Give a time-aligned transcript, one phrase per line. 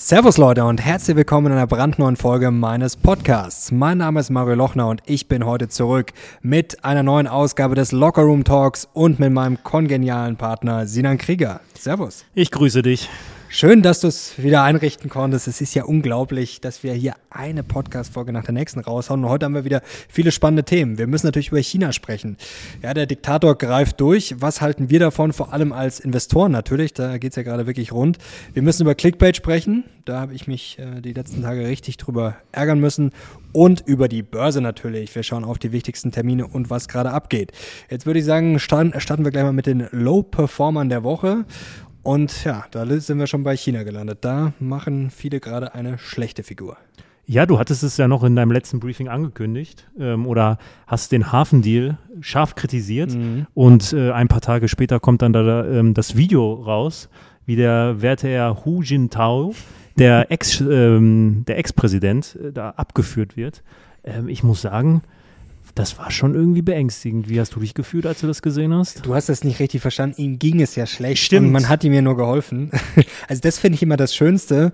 [0.00, 3.72] Servus Leute und herzlich willkommen in einer brandneuen Folge meines Podcasts.
[3.72, 7.90] Mein Name ist Mario Lochner und ich bin heute zurück mit einer neuen Ausgabe des
[7.90, 11.62] Locker Room Talks und mit meinem kongenialen Partner Sinan Krieger.
[11.76, 12.24] Servus.
[12.32, 13.10] Ich grüße dich.
[13.50, 15.48] Schön, dass du es wieder einrichten konntest.
[15.48, 19.24] Es ist ja unglaublich, dass wir hier eine Podcast-Folge nach der nächsten raushauen.
[19.24, 20.98] Und heute haben wir wieder viele spannende Themen.
[20.98, 22.36] Wir müssen natürlich über China sprechen.
[22.82, 24.34] Ja, der Diktator greift durch.
[24.38, 25.32] Was halten wir davon?
[25.32, 26.92] Vor allem als Investoren natürlich.
[26.92, 28.18] Da geht es ja gerade wirklich rund.
[28.52, 29.84] Wir müssen über Clickbait sprechen.
[30.04, 33.12] Da habe ich mich äh, die letzten Tage richtig drüber ärgern müssen.
[33.52, 35.14] Und über die Börse natürlich.
[35.14, 37.52] Wir schauen auf die wichtigsten Termine und was gerade abgeht.
[37.88, 38.92] Jetzt würde ich sagen, starten,
[39.24, 41.46] wir gleich mal mit den Low-Performern der Woche.
[42.02, 44.18] Und ja, da sind wir schon bei China gelandet.
[44.22, 46.76] Da machen viele gerade eine schlechte Figur.
[47.30, 50.56] Ja, du hattest es ja noch in deinem letzten Briefing angekündigt ähm, oder
[50.86, 53.46] hast den Hafendeal scharf kritisiert mhm.
[53.52, 57.10] und äh, ein paar Tage später kommt dann da ähm, das Video raus,
[57.44, 59.54] wie der werte Herr Hu Jintao,
[59.98, 63.62] der Ex, ähm, der Ex-Präsident, äh, da abgeführt wird.
[64.04, 65.02] Ähm, ich muss sagen,
[65.78, 67.28] das war schon irgendwie beängstigend.
[67.28, 69.06] Wie hast du dich gefühlt, als du das gesehen hast?
[69.06, 70.20] Du hast das nicht richtig verstanden.
[70.20, 71.22] Ihm ging es ja schlecht.
[71.22, 71.46] Stimmt.
[71.46, 72.70] Und man hat ihm ja nur geholfen.
[73.28, 74.72] Also das finde ich immer das Schönste,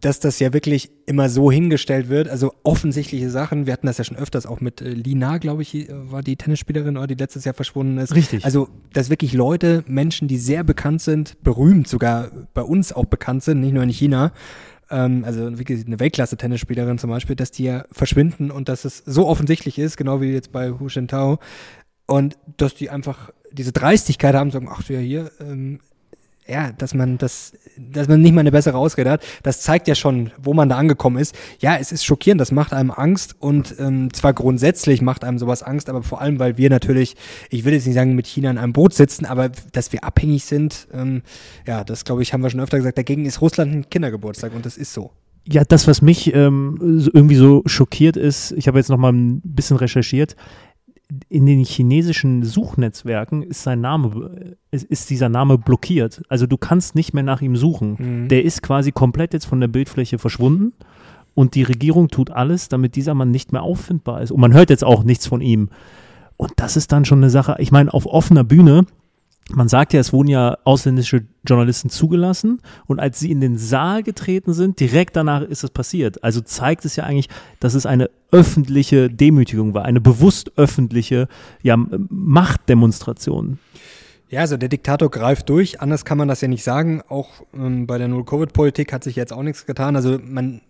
[0.00, 2.28] dass das ja wirklich immer so hingestellt wird.
[2.28, 3.66] Also offensichtliche Sachen.
[3.66, 6.96] Wir hatten das ja schon öfters auch mit äh, Lina, glaube ich, war die Tennisspielerin,
[6.96, 8.14] oder die letztes Jahr verschwunden ist.
[8.14, 8.44] Richtig.
[8.44, 13.42] Also, dass wirklich Leute, Menschen, die sehr bekannt sind, berühmt sogar bei uns auch bekannt
[13.42, 14.32] sind, nicht nur in China,
[14.90, 19.78] ähm, also eine Weltklasse-Tennisspielerin zum Beispiel, dass die ja verschwinden und dass es so offensichtlich
[19.78, 21.38] ist, genau wie jetzt bei Hu Shintao,
[22.06, 25.80] und dass die einfach diese Dreistigkeit haben, sagen, ach ja, hier, ähm,
[26.48, 29.94] ja, dass man das, dass man nicht mal eine bessere Ausrede hat, das zeigt ja
[29.94, 31.34] schon, wo man da angekommen ist.
[31.60, 35.62] Ja, es ist schockierend, das macht einem Angst und ähm, zwar grundsätzlich macht einem sowas
[35.62, 37.16] Angst, aber vor allem, weil wir natürlich,
[37.50, 40.44] ich will jetzt nicht sagen, mit China in einem Boot sitzen, aber dass wir abhängig
[40.44, 41.22] sind, ähm,
[41.66, 44.64] ja, das glaube ich, haben wir schon öfter gesagt, dagegen ist Russland ein Kindergeburtstag und
[44.64, 45.10] das ist so.
[45.50, 46.76] Ja, das, was mich ähm,
[47.14, 50.36] irgendwie so schockiert ist, ich habe jetzt noch mal ein bisschen recherchiert,
[51.28, 56.22] in den chinesischen Suchnetzwerken ist sein Name, ist, ist, dieser Name blockiert.
[56.28, 57.96] Also du kannst nicht mehr nach ihm suchen.
[57.98, 58.28] Mhm.
[58.28, 60.74] Der ist quasi komplett jetzt von der Bildfläche verschwunden
[61.34, 64.32] und die Regierung tut alles, damit dieser Mann nicht mehr auffindbar ist.
[64.32, 65.70] Und man hört jetzt auch nichts von ihm.
[66.36, 68.84] Und das ist dann schon eine Sache, ich meine, auf offener Bühne
[69.50, 74.02] man sagt ja, es wurden ja ausländische Journalisten zugelassen und als sie in den Saal
[74.02, 76.22] getreten sind, direkt danach ist es passiert.
[76.22, 77.28] Also zeigt es ja eigentlich,
[77.60, 81.28] dass es eine öffentliche Demütigung war, eine bewusst öffentliche
[81.62, 83.58] ja, Machtdemonstration.
[84.30, 87.00] Ja, also der Diktator greift durch, anders kann man das ja nicht sagen.
[87.08, 89.96] Auch ähm, bei der Null-Covid-Politik hat sich jetzt auch nichts getan.
[89.96, 90.60] Also man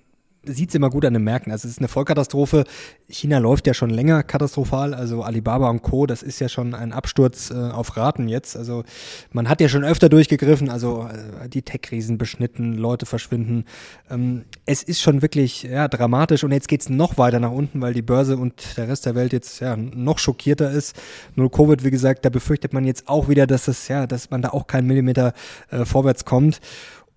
[0.54, 1.52] sieht es immer gut an den Märkten.
[1.52, 2.64] Also es ist eine Vollkatastrophe.
[3.08, 4.94] China läuft ja schon länger katastrophal.
[4.94, 8.56] Also Alibaba und Co., das ist ja schon ein Absturz äh, auf Raten jetzt.
[8.56, 8.84] Also
[9.32, 11.08] man hat ja schon öfter durchgegriffen, also
[11.42, 13.64] äh, die Tech-Riesen beschnitten, Leute verschwinden.
[14.10, 17.80] Ähm, es ist schon wirklich ja, dramatisch und jetzt geht es noch weiter nach unten,
[17.80, 20.96] weil die Börse und der Rest der Welt jetzt ja noch schockierter ist.
[21.36, 24.42] Null Covid, wie gesagt, da befürchtet man jetzt auch wieder, dass es ja, dass man
[24.42, 25.32] da auch keinen Millimeter
[25.70, 26.60] äh, vorwärts kommt.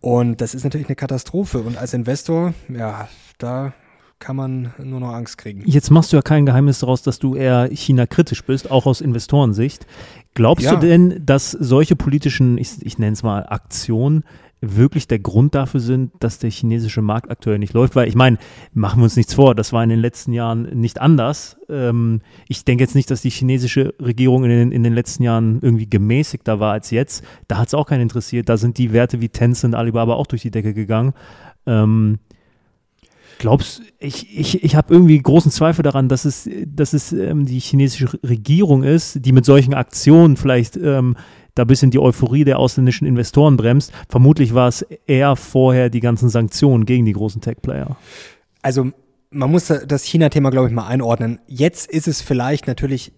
[0.02, 1.60] Und das ist natürlich eine Katastrophe.
[1.60, 3.08] Und als Investor, ja,
[3.38, 3.74] da
[4.20, 5.64] kann man nur noch Angst kriegen.
[5.66, 9.86] Jetzt machst du ja kein Geheimnis daraus, dass du eher China-kritisch bist, auch aus Investorensicht.
[10.34, 10.76] Glaubst ja.
[10.76, 14.24] du denn, dass solche politischen, ich, ich nenne es mal Aktionen,
[14.62, 17.96] wirklich der Grund dafür sind, dass der chinesische Markt aktuell nicht läuft.
[17.96, 18.38] Weil ich meine,
[18.74, 21.58] machen wir uns nichts vor, das war in den letzten Jahren nicht anders.
[21.68, 25.60] Ähm, ich denke jetzt nicht, dass die chinesische Regierung in den, in den letzten Jahren
[25.62, 27.24] irgendwie gemäßigter war als jetzt.
[27.48, 28.50] Da hat es auch keinen interessiert.
[28.50, 31.14] Da sind die Werte wie Tencent, Alibaba auch durch die Decke gegangen.
[31.66, 32.20] Ähm,
[33.40, 37.60] glaubst ich, ich, ich habe irgendwie großen Zweifel daran, dass es, dass es ähm, die
[37.60, 41.16] chinesische Regierung ist, die mit solchen Aktionen vielleicht ähm,
[41.56, 43.92] da ein bisschen die Euphorie der ausländischen Investoren bremst.
[44.10, 47.98] Vermutlich war es eher vorher die ganzen Sanktionen gegen die großen Tech-Player.
[48.62, 48.92] Also
[49.32, 51.40] man muss das China-Thema, glaube ich, mal einordnen.
[51.48, 53.14] Jetzt ist es vielleicht natürlich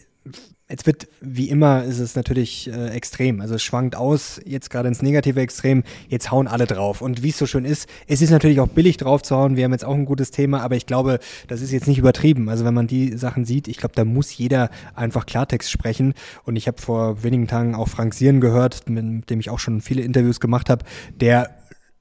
[0.69, 3.41] Jetzt wird, wie immer, ist es natürlich äh, extrem.
[3.41, 7.01] Also es schwankt aus, jetzt gerade ins negative Extrem, jetzt hauen alle drauf.
[7.01, 9.58] Und wie es so schön ist, es ist natürlich auch billig drauf zu hauen.
[9.58, 12.47] Wir haben jetzt auch ein gutes Thema, aber ich glaube, das ist jetzt nicht übertrieben.
[12.47, 16.14] Also wenn man die Sachen sieht, ich glaube, da muss jeder einfach Klartext sprechen.
[16.46, 19.82] Und ich habe vor wenigen Tagen auch Frank Sieren gehört, mit dem ich auch schon
[19.82, 21.49] viele Interviews gemacht habe, der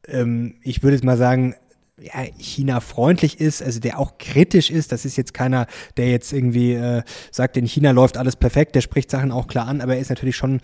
[0.09, 1.55] ähm, ich würde jetzt mal sagen,
[2.03, 4.93] ja, China freundlich ist, also der auch kritisch ist.
[4.93, 5.67] Das ist jetzt keiner,
[5.97, 9.67] der jetzt irgendwie äh, sagt, in China läuft alles perfekt, der spricht Sachen auch klar
[9.67, 10.61] an, aber er ist natürlich schon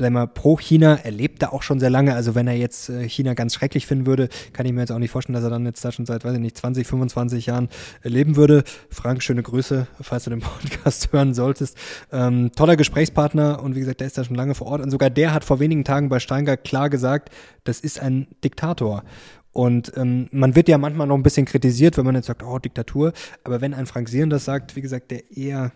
[0.00, 2.14] sagen wir, pro China, er lebt da auch schon sehr lange.
[2.14, 4.98] Also wenn er jetzt äh, China ganz schrecklich finden würde, kann ich mir jetzt auch
[4.98, 7.68] nicht vorstellen, dass er dann jetzt da schon seit, weiß ich nicht, 20, 25 Jahren
[8.02, 8.64] äh, leben würde.
[8.88, 11.76] Frank, schöne Grüße, falls du den Podcast hören solltest.
[12.10, 14.80] Ähm, toller Gesprächspartner und wie gesagt, der ist da schon lange vor Ort.
[14.80, 17.30] Und sogar der hat vor wenigen Tagen bei Steingart klar gesagt,
[17.64, 19.04] das ist ein Diktator.
[19.52, 22.58] Und ähm, man wird ja manchmal noch ein bisschen kritisiert, wenn man jetzt sagt, oh,
[22.58, 23.12] Diktatur.
[23.44, 25.72] Aber wenn ein Frank Sieren das sagt, wie gesagt, der eher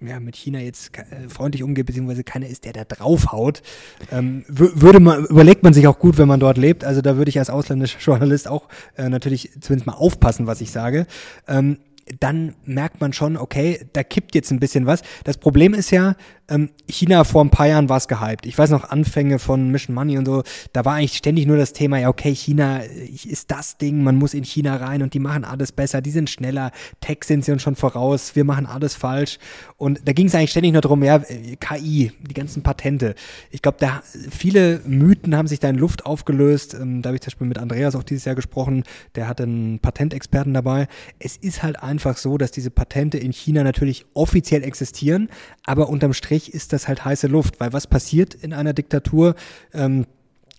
[0.00, 3.62] ja, mit China jetzt äh, freundlich umgeht, beziehungsweise keiner ist, der da draufhaut,
[4.10, 6.84] ähm, würde man, überlegt man sich auch gut, wenn man dort lebt.
[6.84, 10.70] Also da würde ich als ausländischer Journalist auch äh, natürlich zumindest mal aufpassen, was ich
[10.70, 11.06] sage.
[11.46, 11.78] Ähm,
[12.20, 15.02] dann merkt man schon, okay, da kippt jetzt ein bisschen was.
[15.24, 16.16] Das Problem ist ja,
[16.48, 18.46] ähm, China vor ein paar Jahren war es gehypt.
[18.46, 20.42] Ich weiß noch, Anfänge von Mission Money und so,
[20.72, 24.16] da war eigentlich ständig nur das Thema, ja, okay, China äh, ist das Ding, man
[24.16, 26.70] muss in China rein und die machen alles besser, die sind schneller,
[27.00, 29.38] Tech sind sie uns schon voraus, wir machen alles falsch.
[29.76, 33.14] Und da ging es eigentlich ständig nur darum, ja, äh, KI, die ganzen Patente.
[33.50, 36.74] Ich glaube, da viele Mythen haben sich da in Luft aufgelöst.
[36.74, 39.78] Ähm, da habe ich zum Beispiel mit Andreas auch dieses Jahr gesprochen, der hat einen
[39.78, 40.88] Patentexperten dabei.
[41.18, 45.28] Es ist halt einfach so, dass diese Patente in China natürlich offiziell existieren,
[45.64, 49.34] aber unterm Strich ist das halt heiße Luft, weil was passiert in einer Diktatur?
[49.72, 50.06] Ähm,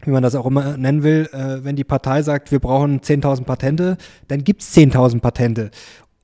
[0.05, 3.45] wie man das auch immer nennen will, äh, wenn die Partei sagt, wir brauchen 10.000
[3.45, 3.97] Patente,
[4.27, 5.71] dann gibt es 10.000 Patente.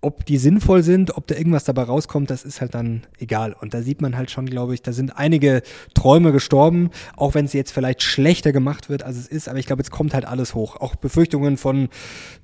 [0.02, 3.54] Ob die sinnvoll sind, ob da irgendwas dabei rauskommt, das ist halt dann egal.
[3.60, 5.62] Und da sieht man halt schon, glaube ich, da sind einige
[5.94, 9.50] Träume gestorben, auch wenn es jetzt vielleicht schlechter gemacht wird, als es ist.
[9.50, 10.78] Aber ich glaube, jetzt kommt halt alles hoch.
[10.78, 11.90] Auch Befürchtungen von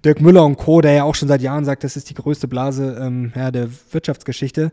[0.03, 2.47] Dirk Müller und Co., der ja auch schon seit Jahren sagt, das ist die größte
[2.49, 4.71] Blase ähm, ja, der Wirtschaftsgeschichte.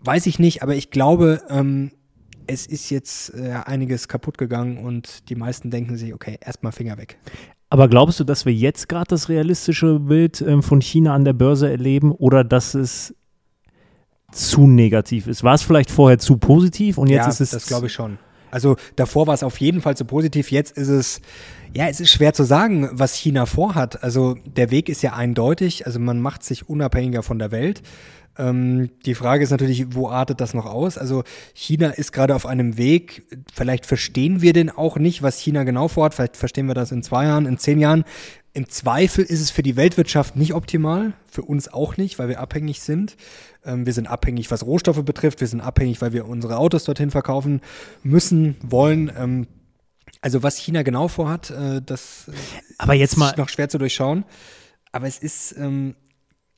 [0.00, 1.90] Weiß ich nicht, aber ich glaube, ähm,
[2.48, 6.96] es ist jetzt äh, einiges kaputt gegangen und die meisten denken sich, okay, erstmal Finger
[6.96, 7.18] weg.
[7.70, 11.34] Aber glaubst du, dass wir jetzt gerade das realistische Bild ähm, von China an der
[11.34, 13.14] Börse erleben oder dass es
[14.32, 15.44] zu negativ ist?
[15.44, 17.50] War es vielleicht vorher zu positiv und jetzt ja, ist es.
[17.50, 18.18] Das glaube ich schon.
[18.50, 21.20] Also davor war es auf jeden Fall zu positiv, jetzt ist es,
[21.74, 24.02] ja, es ist schwer zu sagen, was China vorhat.
[24.02, 27.82] Also der Weg ist ja eindeutig, also man macht sich unabhängiger von der Welt.
[28.38, 30.96] Ähm, die Frage ist natürlich, wo artet das noch aus?
[30.96, 31.24] Also
[31.54, 35.88] China ist gerade auf einem Weg, vielleicht verstehen wir den auch nicht, was China genau
[35.88, 38.04] vorhat, vielleicht verstehen wir das in zwei Jahren, in zehn Jahren.
[38.54, 42.40] Im Zweifel ist es für die Weltwirtschaft nicht optimal, für uns auch nicht, weil wir
[42.40, 43.16] abhängig sind.
[43.64, 47.10] Ähm, wir sind abhängig, was Rohstoffe betrifft, wir sind abhängig, weil wir unsere Autos dorthin
[47.10, 47.60] verkaufen
[48.02, 49.12] müssen, wollen.
[49.16, 49.46] Ähm,
[50.20, 52.30] also was China genau vorhat, äh, das
[52.78, 54.24] Aber jetzt ist mal noch schwer zu durchschauen.
[54.90, 55.94] Aber es ist, ähm,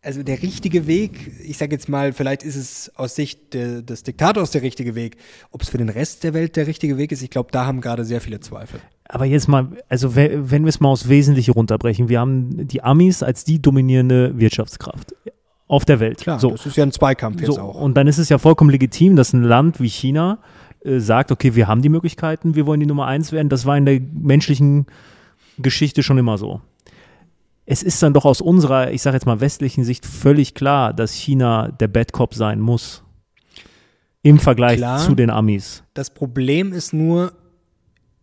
[0.02, 4.02] also der richtige Weg, ich sage jetzt mal, vielleicht ist es aus Sicht de, des
[4.02, 5.16] Diktators der richtige Weg.
[5.50, 7.80] Ob es für den Rest der Welt der richtige Weg ist, ich glaube, da haben
[7.80, 8.80] gerade sehr viele Zweifel.
[9.04, 13.22] Aber jetzt mal, also wenn wir es mal aufs Wesentliche runterbrechen, wir haben die Amis
[13.22, 15.14] als die dominierende Wirtschaftskraft
[15.68, 16.18] auf der Welt.
[16.18, 16.50] Klar, so.
[16.50, 17.74] das ist ja ein Zweikampf jetzt so, auch.
[17.74, 20.38] Und dann ist es ja vollkommen legitim, dass ein Land wie China
[20.84, 23.48] äh, sagt, okay, wir haben die Möglichkeiten, wir wollen die Nummer eins werden.
[23.48, 24.86] Das war in der menschlichen
[25.58, 26.60] Geschichte schon immer so
[27.70, 31.12] es ist dann doch aus unserer, ich sage jetzt mal westlichen Sicht völlig klar, dass
[31.12, 33.04] China der Bad Cop sein muss.
[34.22, 34.98] Im Vergleich klar.
[34.98, 35.84] zu den Amis.
[35.94, 37.32] Das Problem ist nur,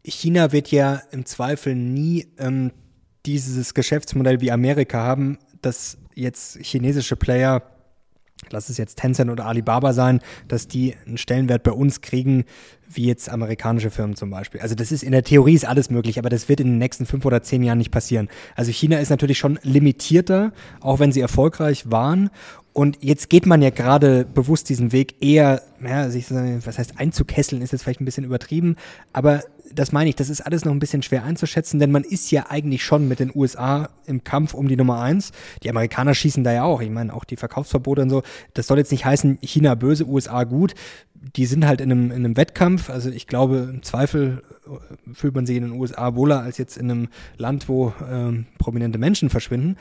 [0.04, 2.74] China wird ja im Zweifel nie ähm,
[3.26, 7.64] dieses Geschäftsmodell wie Amerika haben, dass jetzt chinesische Player
[8.52, 12.46] lass es jetzt Tencent oder Alibaba sein, dass die einen Stellenwert bei uns kriegen,
[12.90, 14.62] wie jetzt amerikanische Firmen zum Beispiel.
[14.62, 17.06] Also das ist in der Theorie ist alles möglich, aber das wird in den nächsten
[17.06, 18.30] fünf oder zehn Jahren nicht passieren.
[18.56, 22.30] Also China ist natürlich schon limitierter, auch wenn sie erfolgreich waren.
[22.74, 27.62] Und jetzt geht man ja gerade bewusst diesen Weg eher, ja, sich, was heißt einzukesseln,
[27.64, 28.76] ist jetzt vielleicht ein bisschen übertrieben,
[29.14, 29.42] aber
[29.74, 32.48] das meine ich, das ist alles noch ein bisschen schwer einzuschätzen, denn man ist ja
[32.50, 35.32] eigentlich schon mit den USA im Kampf um die Nummer eins.
[35.64, 36.82] Die Amerikaner schießen da ja auch.
[36.82, 38.24] Ich meine, auch die Verkaufsverbote und so.
[38.54, 40.74] Das soll jetzt nicht heißen, China böse, USA gut.
[41.14, 42.90] Die sind halt in einem, in einem Wettkampf.
[42.90, 46.78] Also ich glaube, im Zweifel äh, fühlt man sich in den USA wohler als jetzt
[46.78, 49.78] in einem Land, wo ähm, prominente Menschen verschwinden.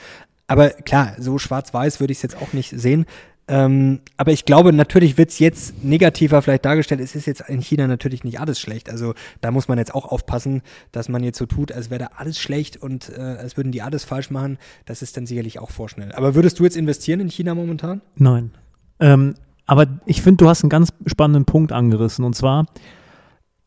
[0.47, 3.07] Aber klar, so schwarz-weiß würde ich es jetzt auch nicht sehen.
[3.49, 7.01] Ähm, aber ich glaube, natürlich wird es jetzt negativer vielleicht dargestellt.
[7.01, 8.91] Es ist jetzt in China natürlich nicht alles schlecht.
[8.91, 12.11] Also da muss man jetzt auch aufpassen, dass man jetzt so tut, als wäre da
[12.17, 14.59] alles schlecht und äh, als würden die alles falsch machen.
[14.85, 16.13] Das ist dann sicherlich auch vorschnell.
[16.13, 18.01] Aber würdest du jetzt investieren in China momentan?
[18.17, 18.51] Nein.
[18.99, 19.35] Ähm,
[19.67, 22.25] aber ich finde, du hast einen ganz spannenden Punkt angerissen.
[22.25, 22.67] Und zwar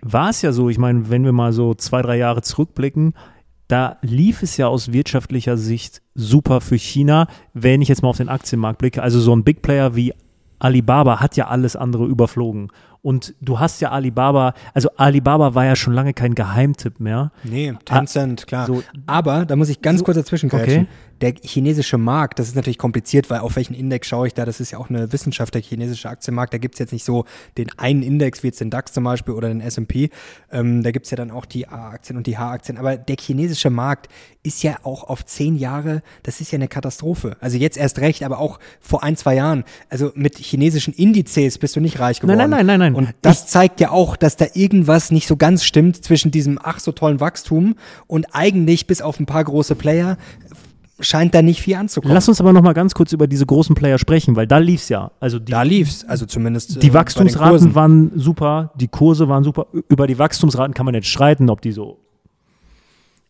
[0.02, 3.14] war es ja so, ich meine, wenn wir mal so zwei, drei Jahre zurückblicken,
[3.70, 8.18] da lief es ja aus wirtschaftlicher Sicht super für China, wenn ich jetzt mal auf
[8.18, 9.04] den Aktienmarkt blicke.
[9.04, 10.12] Also so ein Big Player wie
[10.58, 12.72] Alibaba hat ja alles andere überflogen.
[13.02, 17.32] Und du hast ja Alibaba, also Alibaba war ja schon lange kein Geheimtipp mehr.
[17.44, 18.66] Nee, Tencent, klar.
[18.68, 20.88] So, Aber da muss ich ganz so, kurz dazwischen okay
[21.22, 24.46] der chinesische Markt, das ist natürlich kompliziert, weil auf welchen Index schaue ich da?
[24.46, 26.54] Das ist ja auch eine Wissenschaft, der chinesische Aktienmarkt.
[26.54, 27.26] Da gibt es jetzt nicht so
[27.58, 30.10] den einen Index, wie jetzt den DAX zum Beispiel oder den SP.
[30.52, 32.78] Ähm, da gibt es ja dann auch die A-Aktien und die H-Aktien.
[32.78, 34.08] Aber der chinesische Markt
[34.44, 37.36] ist ja auch auf zehn Jahre, das ist ja eine Katastrophe.
[37.42, 39.66] Also jetzt erst recht, aber auch vor ein, zwei Jahren.
[39.90, 42.38] Also mit chinesischen Indizes bist du nicht reich geworden.
[42.38, 42.89] Nein, nein, nein, nein, nein.
[42.96, 46.80] Und das zeigt ja auch, dass da irgendwas nicht so ganz stimmt zwischen diesem ach
[46.80, 47.76] so tollen Wachstum
[48.08, 50.18] und eigentlich bis auf ein paar große Player
[51.00, 52.14] scheint da nicht viel anzukommen.
[52.14, 54.90] Lass uns aber noch mal ganz kurz über diese großen Player sprechen, weil da lief's
[54.90, 55.12] ja.
[55.20, 56.82] Also die, da lief's, also zumindest.
[56.82, 59.68] Die äh, Wachstumsraten waren super, die Kurse waren super.
[59.88, 62.00] Über die Wachstumsraten kann man jetzt streiten, ob die so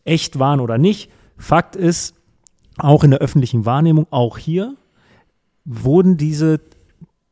[0.03, 1.11] echt waren oder nicht.
[1.37, 2.15] Fakt ist,
[2.77, 4.75] auch in der öffentlichen Wahrnehmung, auch hier
[5.65, 6.59] wurden diese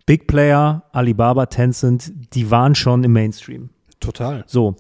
[0.07, 3.69] Big Player, Alibaba, Tencent, die waren schon im Mainstream.
[3.99, 4.43] Total.
[4.47, 4.75] So.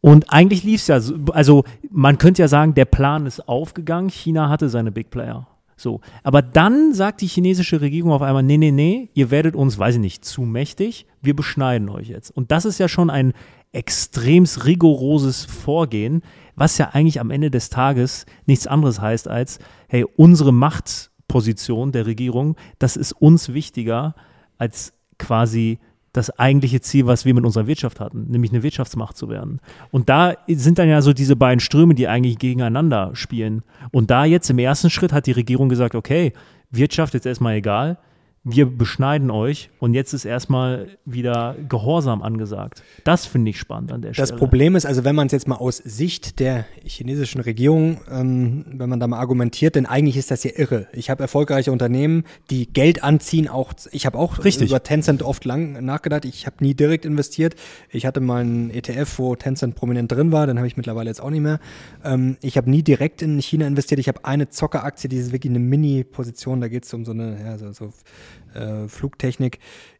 [0.00, 4.08] Und eigentlich lief es ja, so, also man könnte ja sagen, der Plan ist aufgegangen,
[4.08, 5.46] China hatte seine Big Player.
[5.76, 6.00] So.
[6.22, 9.96] Aber dann sagt die chinesische Regierung auf einmal, nee, nee, nee, ihr werdet uns, weiß
[9.96, 12.30] ich nicht, zu mächtig, wir beschneiden euch jetzt.
[12.30, 13.32] Und das ist ja schon ein
[13.72, 16.22] extremst rigoroses Vorgehen,
[16.54, 19.58] was ja eigentlich am Ende des Tages nichts anderes heißt als,
[19.88, 24.14] hey, unsere Machtposition der Regierung, das ist uns wichtiger
[24.60, 25.78] als quasi
[26.12, 29.60] das eigentliche Ziel, was wir mit unserer Wirtschaft hatten, nämlich eine Wirtschaftsmacht zu werden.
[29.90, 33.62] Und da sind dann ja so diese beiden Ströme, die eigentlich gegeneinander spielen.
[33.92, 36.32] Und da jetzt im ersten Schritt hat die Regierung gesagt, okay,
[36.70, 37.98] Wirtschaft jetzt erstmal egal,
[38.42, 42.82] wir beschneiden euch und jetzt ist erstmal wieder Gehorsam angesagt.
[43.04, 44.28] Das finde ich spannend an der Stelle.
[44.28, 48.64] Das Problem ist also, wenn man es jetzt mal aus Sicht der chinesischen Regierung, ähm,
[48.66, 50.88] wenn man da mal argumentiert, denn eigentlich ist das ja irre.
[50.94, 54.70] Ich habe erfolgreiche Unternehmen, die Geld anziehen, auch ich habe auch Richtig.
[54.70, 56.24] über Tencent oft lang nachgedacht.
[56.24, 57.56] Ich habe nie direkt investiert.
[57.90, 61.20] Ich hatte mal einen ETF, wo Tencent prominent drin war, den habe ich mittlerweile jetzt
[61.20, 61.60] auch nicht mehr.
[62.02, 64.00] Ähm, ich habe nie direkt in China investiert.
[64.00, 67.38] Ich habe eine Zockeraktie, die ist wirklich eine Mini-Position, da geht es um so eine,
[67.44, 67.92] ja, so, so
[68.54, 69.58] äh, Flugtechnik,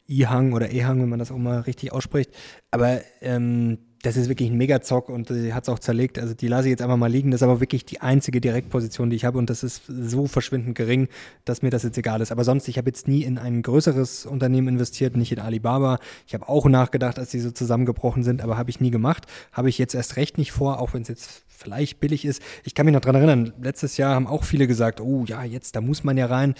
[0.08, 2.30] I-Hang oder E-Hang, wenn man das auch mal richtig ausspricht.
[2.70, 6.18] Aber ähm, das ist wirklich ein Megazock und sie hat es auch zerlegt.
[6.18, 7.30] Also die lasse ich jetzt einfach mal liegen.
[7.30, 10.74] Das ist aber wirklich die einzige Direktposition, die ich habe und das ist so verschwindend
[10.74, 11.08] gering,
[11.44, 12.32] dass mir das jetzt egal ist.
[12.32, 15.98] Aber sonst, ich habe jetzt nie in ein größeres Unternehmen investiert, nicht in Alibaba.
[16.26, 19.26] Ich habe auch nachgedacht, als die so zusammengebrochen sind, aber habe ich nie gemacht.
[19.52, 22.40] Habe ich jetzt erst recht nicht vor, auch wenn es jetzt vielleicht billig ist.
[22.64, 25.76] Ich kann mich noch dran erinnern, letztes Jahr haben auch viele gesagt, oh ja, jetzt,
[25.76, 26.54] da muss man ja rein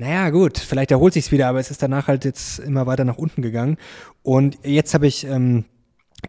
[0.00, 3.18] naja, gut, vielleicht erholt sich's wieder, aber es ist danach halt jetzt immer weiter nach
[3.18, 3.76] unten gegangen.
[4.22, 5.66] Und jetzt habe ich, ähm,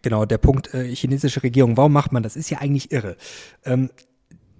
[0.01, 2.35] genau, der Punkt äh, chinesische Regierung, warum macht man das?
[2.35, 3.15] Ist ja eigentlich irre.
[3.63, 3.89] Ähm,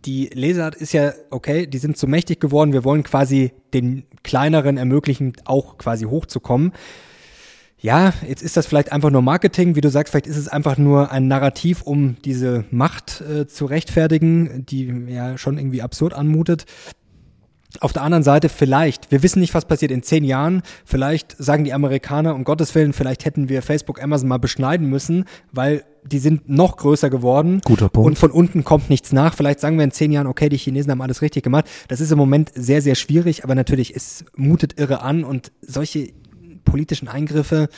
[0.06, 4.77] die Lesart ist ja, okay, die sind zu mächtig geworden, wir wollen quasi den kleineren
[4.77, 6.72] ermöglichen, auch quasi hochzukommen.
[7.80, 10.77] Ja, jetzt ist das vielleicht einfach nur Marketing, wie du sagst, vielleicht ist es einfach
[10.77, 16.65] nur ein Narrativ, um diese Macht äh, zu rechtfertigen, die ja schon irgendwie absurd anmutet.
[17.79, 21.63] Auf der anderen Seite vielleicht, wir wissen nicht, was passiert in zehn Jahren, vielleicht sagen
[21.63, 26.19] die Amerikaner, um Gottes Willen, vielleicht hätten wir Facebook, Amazon mal beschneiden müssen, weil die
[26.19, 27.61] sind noch größer geworden.
[27.63, 28.07] Guter Punkt.
[28.07, 29.35] Und von unten kommt nichts nach.
[29.35, 31.65] Vielleicht sagen wir in zehn Jahren, okay, die Chinesen haben alles richtig gemacht.
[31.87, 36.11] Das ist im Moment sehr, sehr schwierig, aber natürlich, es mutet irre an und solche
[36.65, 37.69] politischen Eingriffe,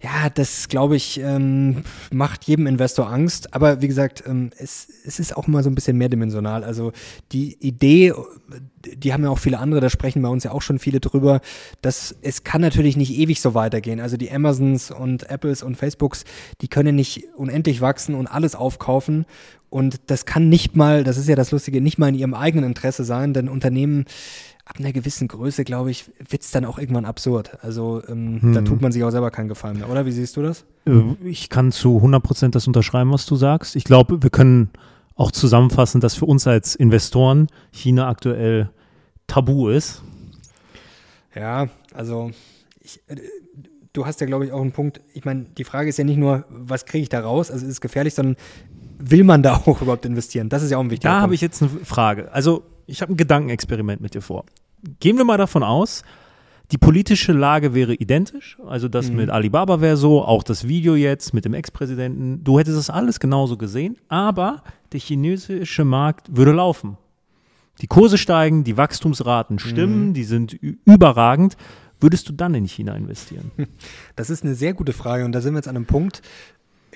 [0.00, 3.52] ja, das glaube ich, ähm, macht jedem Investor Angst.
[3.52, 6.62] Aber wie gesagt, ähm, es, es ist auch immer so ein bisschen mehrdimensional.
[6.62, 6.92] Also
[7.32, 8.12] die Idee,
[8.84, 11.40] die haben ja auch viele andere, da sprechen bei uns ja auch schon viele drüber,
[11.82, 13.98] dass es kann natürlich nicht ewig so weitergehen.
[13.98, 16.24] Also die Amazons und Apples und Facebooks,
[16.60, 19.26] die können nicht unendlich wachsen und alles aufkaufen.
[19.68, 22.64] Und das kann nicht mal, das ist ja das Lustige, nicht mal in ihrem eigenen
[22.64, 24.06] Interesse sein, denn Unternehmen
[24.68, 27.58] ab einer gewissen Größe, glaube ich, wird es dann auch irgendwann absurd.
[27.62, 28.52] Also ähm, hm.
[28.52, 30.04] da tut man sich auch selber keinen Gefallen mehr, oder?
[30.04, 30.64] Wie siehst du das?
[30.86, 33.76] Äh, ich kann zu 100 Prozent das unterschreiben, was du sagst.
[33.76, 34.70] Ich glaube, wir können
[35.14, 38.70] auch zusammenfassen, dass für uns als Investoren China aktuell
[39.26, 40.02] tabu ist.
[41.34, 42.30] Ja, also
[42.80, 43.16] ich, äh,
[43.94, 45.00] du hast ja, glaube ich, auch einen Punkt.
[45.14, 47.50] Ich meine, die Frage ist ja nicht nur, was kriege ich da raus?
[47.50, 48.36] Also ist es gefährlich, sondern
[48.98, 50.50] will man da auch überhaupt investieren?
[50.50, 52.30] Das ist ja auch ein wichtiger Da habe ich jetzt eine Frage.
[52.32, 54.44] Also ich habe ein Gedankenexperiment mit dir vor.
[55.00, 56.02] Gehen wir mal davon aus,
[56.70, 59.16] die politische Lage wäre identisch, also das mhm.
[59.16, 63.20] mit Alibaba wäre so, auch das Video jetzt mit dem Ex-Präsidenten, du hättest das alles
[63.20, 66.98] genauso gesehen, aber der chinesische Markt würde laufen.
[67.80, 70.14] Die Kurse steigen, die Wachstumsraten stimmen, mhm.
[70.14, 71.56] die sind überragend.
[72.00, 73.50] Würdest du dann in China investieren?
[74.16, 76.22] Das ist eine sehr gute Frage und da sind wir jetzt an einem Punkt,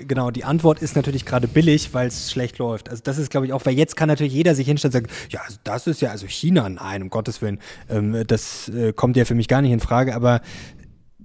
[0.06, 2.88] Genau, die Antwort ist natürlich gerade billig, weil es schlecht läuft.
[2.88, 5.14] Also das ist, glaube ich, auch, weil jetzt kann natürlich jeder sich hinstellen und sagen,
[5.30, 9.16] ja, also das ist ja, also China, nein, um Gottes Willen, ähm, das äh, kommt
[9.16, 10.14] ja für mich gar nicht in Frage.
[10.14, 10.40] Aber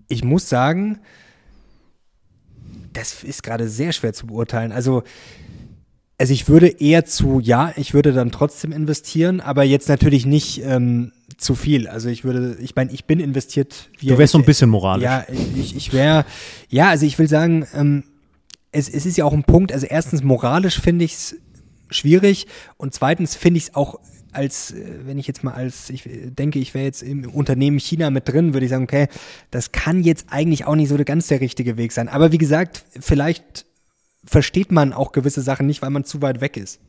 [0.07, 1.00] ich muss sagen,
[2.93, 4.72] das ist gerade sehr schwer zu beurteilen.
[4.72, 5.03] Also,
[6.17, 10.62] also ich würde eher zu, ja, ich würde dann trotzdem investieren, aber jetzt natürlich nicht
[10.63, 11.88] ähm, zu viel.
[11.88, 13.89] Also ich würde, ich meine, ich bin investiert.
[14.01, 15.03] du wärst so ein bisschen moralisch.
[15.03, 16.25] Ja, ich, ich wäre,
[16.69, 18.03] ja, also ich will sagen, ähm,
[18.71, 21.36] es, es ist ja auch ein Punkt, also erstens moralisch finde ich es
[21.89, 22.47] schwierig
[22.77, 24.00] und zweitens finde ich es auch
[24.31, 28.09] als, äh, wenn ich jetzt mal als, ich denke, ich wäre jetzt im Unternehmen China
[28.09, 29.07] mit drin, würde ich sagen, okay,
[29.51, 32.07] das kann jetzt eigentlich auch nicht so ganz der richtige Weg sein.
[32.09, 33.65] Aber wie gesagt, vielleicht
[34.25, 36.79] versteht man auch gewisse Sachen nicht, weil man zu weit weg ist.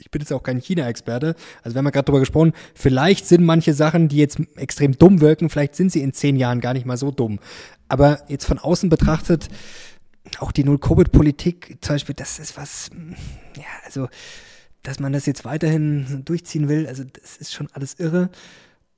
[0.00, 1.34] Ich bin jetzt auch kein China-Experte.
[1.62, 5.20] Also wir haben ja gerade drüber gesprochen, vielleicht sind manche Sachen, die jetzt extrem dumm
[5.20, 7.40] wirken, vielleicht sind sie in zehn Jahren gar nicht mal so dumm.
[7.88, 9.48] Aber jetzt von außen betrachtet,
[10.40, 12.90] auch die Null-Covid-Politik zum Beispiel, das ist was,
[13.56, 14.08] ja, also
[14.82, 18.30] dass man das jetzt weiterhin durchziehen will, also das ist schon alles irre.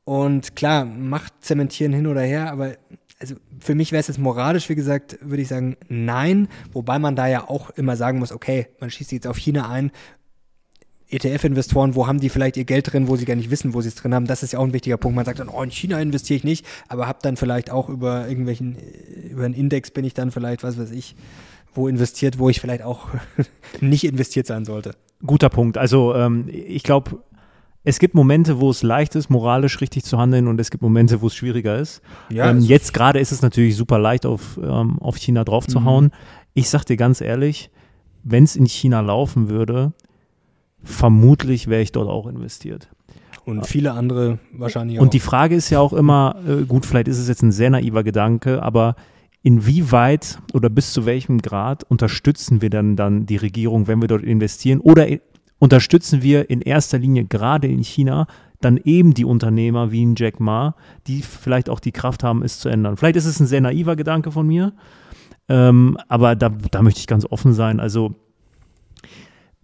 [0.04, 2.76] Und klar, Macht zementieren hin oder her, aber
[3.20, 6.48] also für mich wäre es jetzt moralisch, wie gesagt, würde ich sagen, nein.
[6.72, 9.92] Wobei man da ja auch immer sagen muss, okay, man schießt jetzt auf China ein.
[11.10, 13.88] ETF-Investoren, wo haben die vielleicht ihr Geld drin, wo sie gar nicht wissen, wo sie
[13.88, 14.26] es drin haben.
[14.26, 15.16] Das ist ja auch ein wichtiger Punkt.
[15.16, 18.28] Man sagt dann, oh, in China investiere ich nicht, aber habe dann vielleicht auch über
[18.28, 18.76] irgendwelchen,
[19.30, 21.16] über einen Index bin ich dann vielleicht, was weiß ich,
[21.74, 23.08] wo investiert, wo ich vielleicht auch
[23.80, 24.92] nicht investiert sein sollte.
[25.24, 25.78] Guter Punkt.
[25.78, 27.18] Also ähm, ich glaube,
[27.82, 31.22] es gibt Momente, wo es leicht ist, moralisch richtig zu handeln und es gibt Momente,
[31.22, 32.02] wo es schwieriger ist.
[32.28, 36.06] Ja, ähm, jetzt gerade ist es natürlich super leicht, auf, ähm, auf China draufzuhauen.
[36.06, 36.10] Mhm.
[36.52, 37.70] Ich sag dir ganz ehrlich,
[38.22, 39.92] wenn es in China laufen würde,
[40.82, 42.88] vermutlich wäre ich dort auch investiert.
[43.44, 45.02] Und viele andere wahrscheinlich auch.
[45.02, 47.70] Und die Frage ist ja auch immer, äh, gut, vielleicht ist es jetzt ein sehr
[47.70, 48.96] naiver Gedanke, aber
[49.42, 54.22] inwieweit oder bis zu welchem Grad unterstützen wir dann, dann die Regierung, wenn wir dort
[54.22, 54.80] investieren?
[54.80, 55.06] Oder
[55.58, 58.26] unterstützen wir in erster Linie gerade in China
[58.60, 60.74] dann eben die Unternehmer wie ein Jack Ma,
[61.06, 62.96] die vielleicht auch die Kraft haben, es zu ändern?
[62.98, 64.74] Vielleicht ist es ein sehr naiver Gedanke von mir,
[65.48, 67.80] ähm, aber da, da möchte ich ganz offen sein.
[67.80, 68.14] Also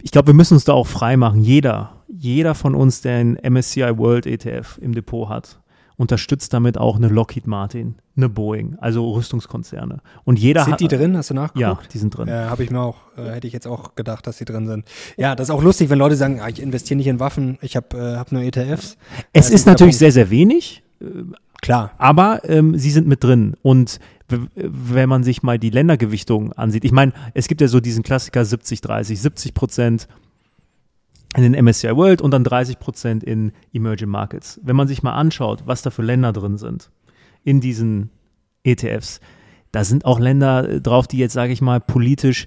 [0.02, 1.42] ich glaube, wir müssen uns da auch frei machen.
[1.42, 5.60] Jeder, jeder von uns, der einen MSCI World ETF im Depot hat,
[5.96, 10.00] unterstützt damit auch eine Lockheed Martin, eine Boeing, also Rüstungskonzerne.
[10.24, 11.16] Und jeder sind die drin?
[11.16, 11.82] Hast du nachgeguckt?
[11.82, 12.28] Ja, die sind drin.
[12.28, 14.84] Ja, habe ich mir auch, äh, hätte ich jetzt auch gedacht, dass die drin sind.
[15.16, 17.76] Ja, das ist auch lustig, wenn Leute sagen, ah, ich investiere nicht in Waffen, ich
[17.76, 18.98] habe äh, hab nur ETFs.
[19.32, 20.82] Es ist natürlich sehr, sehr wenig.
[21.62, 21.92] Klar.
[21.98, 23.56] Aber ähm, sie sind mit drin.
[23.62, 23.98] Und
[24.54, 28.42] wenn man sich mal die Ländergewichtung ansieht, ich meine, es gibt ja so diesen Klassiker
[28.42, 30.08] 70-30, 70 Prozent
[31.36, 34.60] in den MSCI World und dann 30 Prozent in Emerging Markets.
[34.62, 36.90] Wenn man sich mal anschaut, was da für Länder drin sind
[37.44, 38.10] in diesen
[38.64, 39.20] ETFs,
[39.70, 42.46] da sind auch Länder äh, drauf, die jetzt, sage ich mal, politisch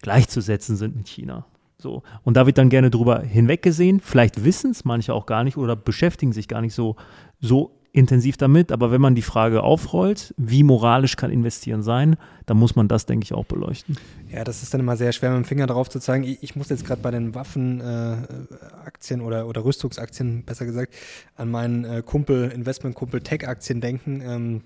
[0.00, 1.46] gleichzusetzen sind mit China.
[1.78, 2.02] So.
[2.22, 4.00] Und da wird dann gerne drüber hinweggesehen.
[4.00, 6.96] Vielleicht wissen es manche auch gar nicht oder beschäftigen sich gar nicht so,
[7.40, 12.56] so intensiv damit, aber wenn man die Frage aufrollt, wie moralisch kann investieren sein, dann
[12.56, 13.98] muss man das, denke ich, auch beleuchten.
[14.30, 16.24] Ja, das ist dann immer sehr schwer, mit dem Finger drauf zu zeigen.
[16.24, 20.94] Ich, ich muss jetzt gerade bei den Waffenaktien äh, oder, oder Rüstungsaktien, besser gesagt,
[21.36, 24.22] an meinen äh, Kumpel, Investmentkumpel Tech-Aktien denken.
[24.24, 24.60] Ähm,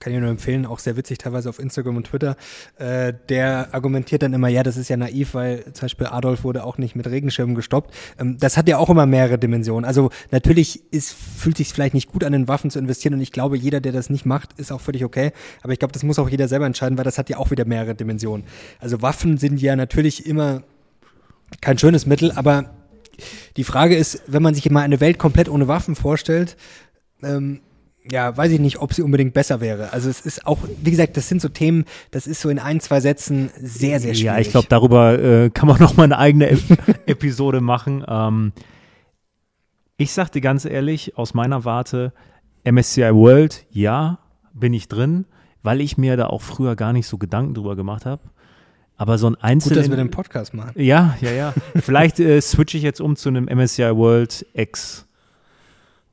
[0.00, 2.36] kann ich nur empfehlen, auch sehr witzig teilweise auf Instagram und Twitter.
[2.78, 6.64] Äh, der argumentiert dann immer, ja, das ist ja naiv, weil zum Beispiel Adolf wurde
[6.64, 7.94] auch nicht mit Regenschirmen gestoppt.
[8.18, 9.84] Ähm, das hat ja auch immer mehrere Dimensionen.
[9.84, 13.32] Also natürlich ist, fühlt sich vielleicht nicht gut an, in Waffen zu investieren und ich
[13.32, 15.32] glaube, jeder, der das nicht macht, ist auch völlig okay.
[15.62, 17.64] Aber ich glaube, das muss auch jeder selber entscheiden, weil das hat ja auch wieder
[17.64, 18.46] mehrere Dimensionen.
[18.80, 20.62] Also Waffen sind ja natürlich immer
[21.60, 22.70] kein schönes Mittel, aber
[23.56, 26.56] die Frage ist, wenn man sich mal eine Welt komplett ohne Waffen vorstellt,
[27.22, 27.60] ähm,
[28.10, 29.92] ja, weiß ich nicht, ob sie unbedingt besser wäre.
[29.92, 32.80] Also es ist auch, wie gesagt, das sind so Themen, das ist so in ein,
[32.80, 34.24] zwei Sätzen sehr, sehr schwierig.
[34.24, 36.60] Ja, ich glaube, darüber äh, kann man noch mal eine eigene Ep
[37.06, 38.04] Episode machen.
[38.08, 38.52] Ähm,
[39.96, 42.12] ich sag dir ganz ehrlich, aus meiner Warte,
[42.64, 44.18] MSCI World, ja,
[44.52, 45.26] bin ich drin,
[45.62, 48.22] weil ich mir da auch früher gar nicht so Gedanken drüber gemacht habe.
[48.96, 49.76] Aber so ein einzelnen.
[49.76, 50.72] Gut, dass wir den Podcast machen.
[50.76, 51.54] Ja, ja, ja.
[51.76, 55.06] Vielleicht äh, switche ich jetzt um zu einem MSCI World X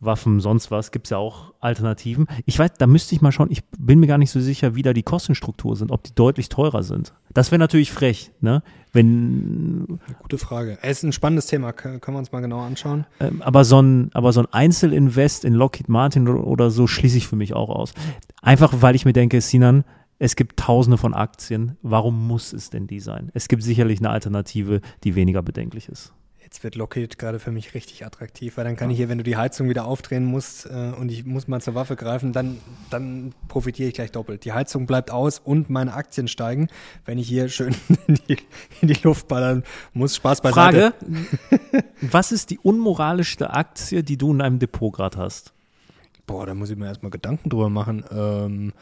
[0.01, 2.27] Waffen, sonst was, gibt es ja auch Alternativen.
[2.45, 4.81] Ich weiß, da müsste ich mal schauen, ich bin mir gar nicht so sicher, wie
[4.81, 7.13] da die Kostenstruktur sind, ob die deutlich teurer sind.
[7.33, 8.63] Das wäre natürlich frech, ne?
[8.93, 9.99] Wenn.
[10.19, 10.79] Gute Frage.
[10.81, 13.05] Es ist ein spannendes Thema, können wir uns mal genau anschauen.
[13.19, 17.27] Ähm, aber so ein, aber so ein Einzelinvest in Lockheed Martin oder so schließe ich
[17.27, 17.93] für mich auch aus.
[18.41, 19.83] Einfach weil ich mir denke, Sinan,
[20.17, 21.77] es gibt tausende von Aktien.
[21.81, 23.31] Warum muss es denn die sein?
[23.33, 26.13] Es gibt sicherlich eine Alternative, die weniger bedenklich ist.
[26.49, 28.93] Jetzt wird Lockheed gerade für mich richtig attraktiv, weil dann kann ja.
[28.93, 31.75] ich hier, wenn du die Heizung wieder aufdrehen musst äh, und ich muss mal zur
[31.75, 32.57] Waffe greifen, dann,
[32.89, 34.45] dann profitiere ich gleich doppelt.
[34.45, 36.67] Die Heizung bleibt aus und meine Aktien steigen,
[37.05, 37.75] wenn ich hier schön
[38.07, 38.37] in die,
[38.81, 40.15] in die Luft ballern muss.
[40.15, 40.95] Spaß beiseite.
[40.99, 45.53] Frage, was ist die unmoralischste Aktie, die du in deinem Depot gerade hast?
[46.25, 48.03] Boah, da muss ich mir erstmal Gedanken drüber machen.
[48.11, 48.73] Ähm,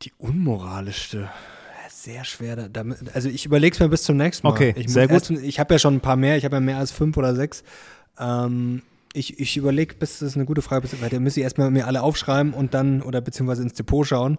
[0.00, 1.28] die unmoralischste
[2.06, 2.68] sehr schwer.
[2.68, 4.52] Damit, also ich überlege es mir bis zum nächsten Mal.
[4.52, 5.28] Okay, ich sehr gut.
[5.28, 6.36] Erst, ich habe ja schon ein paar mehr.
[6.36, 7.64] Ich habe ja mehr als fünf oder sechs.
[8.18, 11.70] Ähm, ich, ich überlege, bis das ist eine gute Frage, weil da müsste ich erstmal
[11.70, 14.38] mir alle aufschreiben und dann oder beziehungsweise ins Depot schauen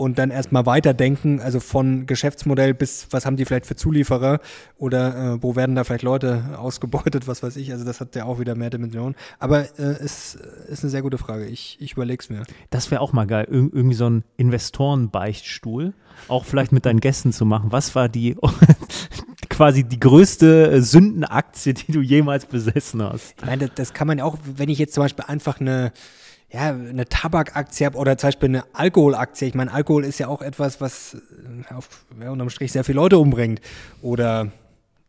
[0.00, 4.40] und dann erstmal weiterdenken, also von Geschäftsmodell bis was haben die vielleicht für Zulieferer
[4.78, 7.70] oder äh, wo werden da vielleicht Leute ausgebeutet, was weiß ich.
[7.70, 9.14] Also das hat ja auch wieder mehr Dimensionen.
[9.38, 10.36] Aber äh, ist,
[10.68, 11.44] ist eine sehr gute Frage.
[11.44, 12.44] Ich, ich überlege es mir.
[12.70, 15.92] Das wäre auch mal geil, Ir irgendwie so ein Investorenbeichtstuhl,
[16.28, 17.70] auch vielleicht mit deinen Gästen zu machen.
[17.70, 18.38] Was war die
[19.50, 23.34] quasi die größte Sündenaktie, die du jemals besessen hast?
[23.36, 25.92] Ich meine, das, das kann man ja auch, wenn ich jetzt zum Beispiel einfach eine
[26.52, 29.48] ja, eine Tabakaktie habe oder zum Beispiel eine Alkoholaktie.
[29.48, 31.88] Ich meine, Alkohol ist ja auch etwas, was äh, auf,
[32.20, 33.60] ja, unterm Strich sehr viele Leute umbringt.
[34.02, 34.48] Oder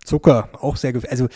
[0.03, 1.11] Zucker, auch sehr gefährlich.
[1.11, 1.27] Also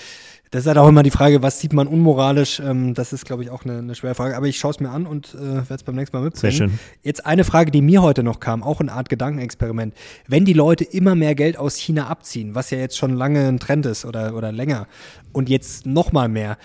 [0.51, 2.59] das ist halt auch immer die Frage, was sieht man unmoralisch?
[2.59, 4.37] Ähm, das ist, glaube ich, auch eine, eine schwere Frage.
[4.37, 6.55] Aber ich schaue es mir an und äh, werde es beim nächsten Mal mitbringen.
[6.55, 6.79] Sehr schön.
[7.01, 9.93] Jetzt eine Frage, die mir heute noch kam, auch eine Art Gedankenexperiment.
[10.27, 13.59] Wenn die Leute immer mehr Geld aus China abziehen, was ja jetzt schon lange ein
[13.59, 14.87] Trend ist oder, oder länger,
[15.33, 16.57] und jetzt noch mal mehr,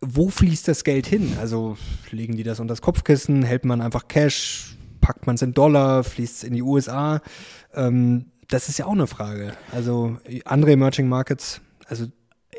[0.00, 1.36] wo fließt das Geld hin?
[1.40, 1.76] Also
[2.10, 6.04] legen die das unter das Kopfkissen, hält man einfach Cash, packt man es in Dollar,
[6.04, 7.20] fließt es in die USA?
[7.74, 9.52] Ähm, das ist ja auch eine Frage.
[9.72, 12.06] Also andere Emerging Markets, also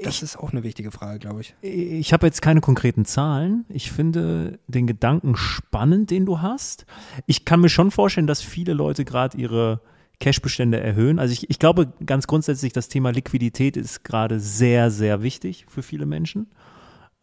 [0.04, 1.56] das ich, ist auch eine wichtige Frage, glaube ich.
[1.62, 3.66] Ich habe jetzt keine konkreten Zahlen.
[3.70, 6.86] Ich finde den Gedanken spannend, den du hast.
[7.26, 9.82] Ich kann mir schon vorstellen, dass viele Leute gerade ihre
[10.20, 11.20] Cashbestände erhöhen.
[11.20, 15.82] Also ich, ich glaube ganz grundsätzlich, das Thema Liquidität ist gerade sehr, sehr wichtig für
[15.82, 16.48] viele Menschen.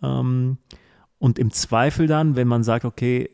[0.03, 0.59] Ähm,
[1.19, 3.31] und im Zweifel dann, wenn man sagt, okay,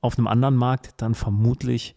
[0.00, 1.96] auf einem anderen Markt, dann vermutlich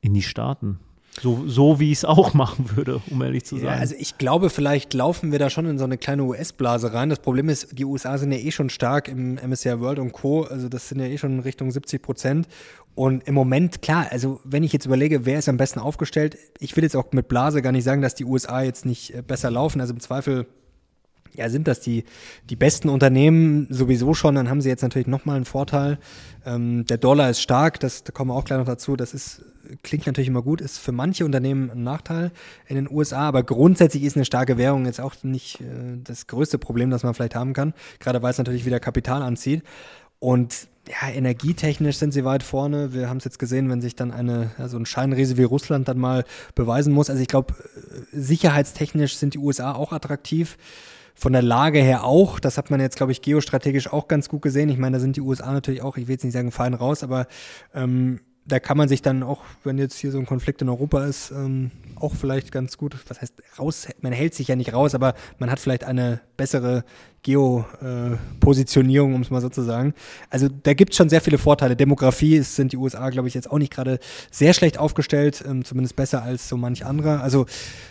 [0.00, 0.78] in die Staaten.
[1.20, 3.66] So, so wie ich es auch machen würde, um ehrlich zu sein.
[3.66, 7.08] Ja, also ich glaube, vielleicht laufen wir da schon in so eine kleine US-Blase rein.
[7.08, 10.42] Das Problem ist, die USA sind ja eh schon stark im MSCI World und Co.
[10.42, 12.48] Also das sind ja eh schon in Richtung 70 Prozent.
[12.94, 16.76] Und im Moment, klar, also wenn ich jetzt überlege, wer ist am besten aufgestellt, ich
[16.76, 19.50] will jetzt auch mit Blase gar nicht sagen, dass die USA jetzt nicht äh, besser
[19.50, 19.80] laufen.
[19.80, 20.46] Also im Zweifel
[21.34, 22.04] ja, sind das die,
[22.50, 25.98] die besten Unternehmen sowieso schon, dann haben sie jetzt natürlich nochmal einen Vorteil.
[26.44, 28.96] Ähm, der Dollar ist stark, das, da kommen wir auch gleich noch dazu.
[28.96, 29.44] Das ist,
[29.82, 32.32] klingt natürlich immer gut, ist für manche Unternehmen ein Nachteil
[32.66, 36.58] in den USA, aber grundsätzlich ist eine starke Währung jetzt auch nicht äh, das größte
[36.58, 39.62] Problem, das man vielleicht haben kann, gerade weil es natürlich wieder Kapital anzieht.
[40.20, 42.94] Und ja, energietechnisch sind sie weit vorne.
[42.94, 45.86] Wir haben es jetzt gesehen, wenn sich dann eine, ja, so ein Scheinriese wie Russland
[45.86, 47.10] dann mal beweisen muss.
[47.10, 50.56] Also ich glaube, äh, sicherheitstechnisch sind die USA auch attraktiv
[51.18, 52.38] von der Lage her auch.
[52.38, 54.68] Das hat man jetzt, glaube ich, geostrategisch auch ganz gut gesehen.
[54.68, 57.02] Ich meine, da sind die USA natürlich auch, ich will jetzt nicht sagen, fein raus,
[57.02, 57.26] aber
[57.74, 61.04] ähm, da kann man sich dann auch, wenn jetzt hier so ein Konflikt in Europa
[61.04, 64.94] ist, ähm, auch vielleicht ganz gut, was heißt raus, man hält sich ja nicht raus,
[64.94, 66.84] aber man hat vielleicht eine bessere
[67.22, 69.92] Geopositionierung, äh, um es mal so zu sagen.
[70.30, 71.76] Also da gibt es schon sehr viele Vorteile.
[71.76, 73.98] Demografie ist, sind die USA, glaube ich, jetzt auch nicht gerade
[74.30, 77.22] sehr schlecht aufgestellt, ähm, zumindest besser als so manch anderer.
[77.22, 77.46] Also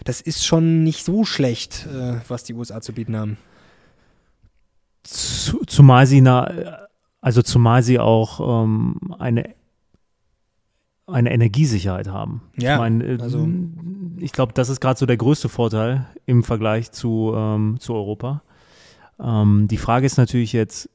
[0.05, 3.37] das ist schon nicht so schlecht, äh, was die USA zu bieten haben.
[5.03, 6.87] Zumal sie na,
[7.21, 9.56] also zumal sie auch ähm, eine
[11.07, 12.41] eine Energiesicherheit haben.
[12.57, 13.47] Ja, ich meine, äh, also
[14.17, 18.43] ich glaube, das ist gerade so der größte Vorteil im Vergleich zu, ähm, zu Europa.
[19.19, 20.89] Ähm, die Frage ist natürlich jetzt,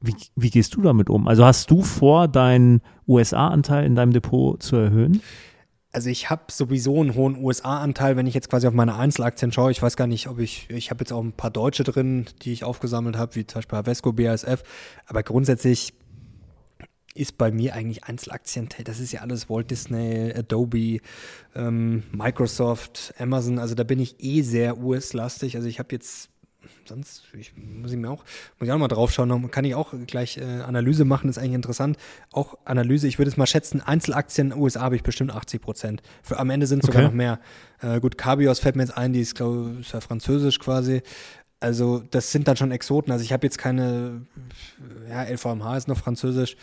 [0.00, 1.28] wie, wie gehst du damit um?
[1.28, 5.20] Also hast du vor, deinen USA-Anteil in deinem Depot zu erhöhen?
[5.92, 9.70] Also ich habe sowieso einen hohen USA-Anteil, wenn ich jetzt quasi auf meine Einzelaktien schaue.
[9.70, 12.52] Ich weiß gar nicht, ob ich, ich habe jetzt auch ein paar deutsche drin, die
[12.52, 14.62] ich aufgesammelt habe, wie zum Beispiel Havesco, BASF.
[15.06, 15.92] Aber grundsätzlich
[17.14, 21.00] ist bei mir eigentlich Einzelaktien, das ist ja alles Walt Disney, Adobe,
[21.54, 25.56] ähm, Microsoft, Amazon, also da bin ich eh sehr US-lastig.
[25.56, 26.30] Also ich habe jetzt
[26.86, 28.24] sonst ich, muss ich mir auch,
[28.58, 31.54] muss ich auch mal drauf schauen, kann ich auch gleich äh, Analyse machen, ist eigentlich
[31.54, 31.96] interessant.
[32.32, 35.60] Auch Analyse, ich würde es mal schätzen, Einzelaktien in den USA habe ich bestimmt 80
[35.60, 36.02] Prozent.
[36.22, 36.98] Für am Ende sind es okay.
[36.98, 37.40] sogar noch mehr.
[37.80, 41.02] Äh, gut, Cabios fällt mir jetzt ein, die ist, glaube ich, ja französisch quasi.
[41.60, 43.12] Also das sind dann schon Exoten.
[43.12, 44.26] Also ich habe jetzt keine,
[45.08, 46.56] ja, LVMH ist noch französisch.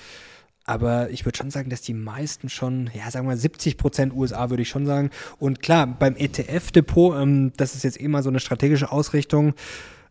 [0.70, 4.14] Aber ich würde schon sagen, dass die meisten schon, ja, sagen wir mal 70 Prozent
[4.14, 5.10] USA würde ich schon sagen.
[5.40, 9.56] Und klar, beim ETF-Depot, ähm, das ist jetzt eh mal so eine strategische Ausrichtung.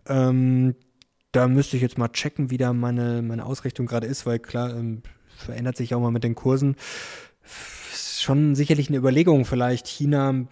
[0.08, 0.74] Ähm,
[1.30, 4.74] da müsste ich jetzt mal checken, wie da meine, meine Ausrichtung gerade ist, weil klar,
[4.74, 5.02] ähm,
[5.36, 6.74] verändert sich auch mal mit den Kursen.
[7.94, 10.48] Schon sicherlich eine Überlegung, vielleicht China ein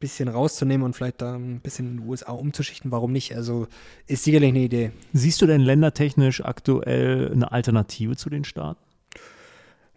[0.00, 2.90] bisschen rauszunehmen und vielleicht da ein bisschen in den USA umzuschichten.
[2.90, 3.36] Warum nicht?
[3.36, 3.68] Also
[4.08, 4.90] ist sicherlich eine Idee.
[5.12, 8.85] Siehst du denn ländertechnisch aktuell eine Alternative zu den Staaten?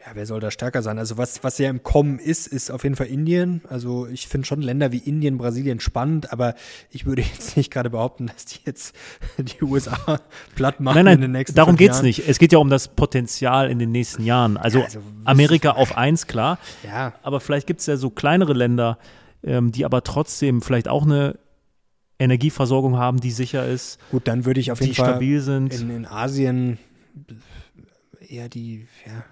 [0.05, 0.97] Ja, wer soll da stärker sein?
[0.97, 3.61] Also was, was ja im Kommen ist, ist auf jeden Fall Indien.
[3.67, 6.55] Also ich finde schon Länder wie Indien, Brasilien spannend, aber
[6.89, 8.95] ich würde jetzt nicht gerade behaupten, dass die jetzt
[9.37, 10.21] die USA
[10.55, 12.27] platt machen nein, nein, in den nächsten Darum geht es nicht.
[12.27, 14.55] Es geht ja um das Potenzial in den nächsten Jahren.
[14.55, 16.59] Also, ja, also Amerika auf eins, klar.
[16.83, 17.13] Ja.
[17.21, 18.99] Aber vielleicht gibt es ja so kleinere Länder,
[19.43, 21.37] ähm, die aber trotzdem vielleicht auch eine
[22.19, 23.99] Energieversorgung haben, die sicher ist.
[24.11, 25.73] Gut, dann würde ich auf jeden Fall stabil sind.
[25.73, 26.77] In, in Asien
[28.27, 29.23] eher die, ja,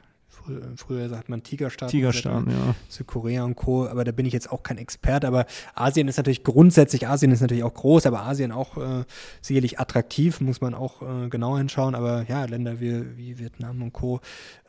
[0.47, 1.91] früher, früher sagt man Tigerstaaten.
[1.91, 2.75] Tigerstaaten, ja.
[2.89, 6.43] Südkorea und Co., aber da bin ich jetzt auch kein Experte, aber Asien ist natürlich
[6.43, 9.03] grundsätzlich, Asien ist natürlich auch groß, aber Asien auch äh,
[9.41, 13.93] sicherlich attraktiv, muss man auch äh, genauer hinschauen, aber ja, Länder wie, wie Vietnam und
[13.93, 14.21] Co.,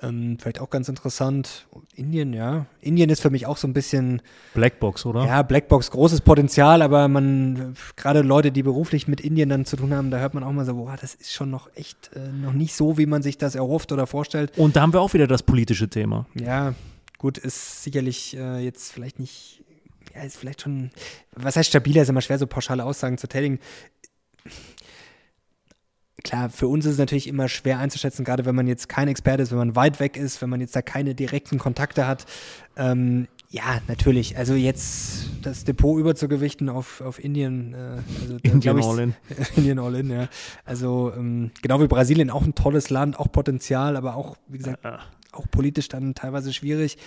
[0.02, 1.66] ähm, vielleicht auch ganz interessant.
[1.94, 2.66] Indien, ja.
[2.80, 4.22] Indien ist für mich auch so ein bisschen
[4.54, 5.24] Blackbox, oder?
[5.24, 9.94] Ja, Blackbox, großes Potenzial, aber man, gerade Leute, die beruflich mit Indien dann zu tun
[9.94, 12.52] haben, da hört man auch mal so, boah, das ist schon noch echt äh, noch
[12.52, 14.56] nicht so, wie man sich das erhofft oder vorstellt.
[14.56, 16.26] Und da haben wir auch wieder das politische Thema.
[16.34, 16.74] Ja,
[17.18, 19.64] gut, ist sicherlich äh, jetzt vielleicht nicht,
[20.14, 20.90] ja, ist vielleicht schon,
[21.34, 23.60] was heißt stabiler, ist immer schwer, so pauschale Aussagen zu tätigen
[26.28, 29.42] klar, für uns ist es natürlich immer schwer einzuschätzen, gerade wenn man jetzt kein Experte
[29.42, 32.26] ist, wenn man weit weg ist, wenn man jetzt da keine direkten Kontakte hat.
[32.76, 34.36] Ähm, ja, natürlich.
[34.36, 37.72] Also jetzt das Depot überzugewichten auf, auf Indien.
[37.72, 39.14] Äh, also Indien All-In.
[39.56, 40.28] Indien All-In, ja.
[40.64, 44.84] Also ähm, genau wie Brasilien, auch ein tolles Land, auch Potenzial, aber auch, wie gesagt,
[44.84, 45.00] ja.
[45.32, 46.98] Auch politisch dann teilweise schwierig.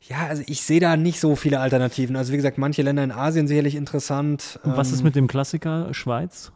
[0.00, 2.16] Ja, also ich sehe da nicht so viele Alternativen.
[2.16, 4.58] Also wie gesagt, manche Länder in Asien sicherlich interessant.
[4.64, 6.50] Und was ähm, ist mit dem Klassiker Schweiz?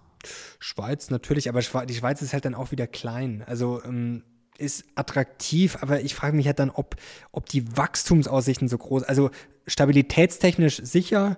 [0.58, 3.44] Schweiz natürlich, aber die Schweiz ist halt dann auch wieder klein.
[3.46, 4.24] Also ähm,
[4.58, 6.96] ist attraktiv, aber ich frage mich halt dann, ob,
[7.30, 9.30] ob die Wachstumsaussichten so groß, also
[9.66, 11.36] stabilitätstechnisch sicher,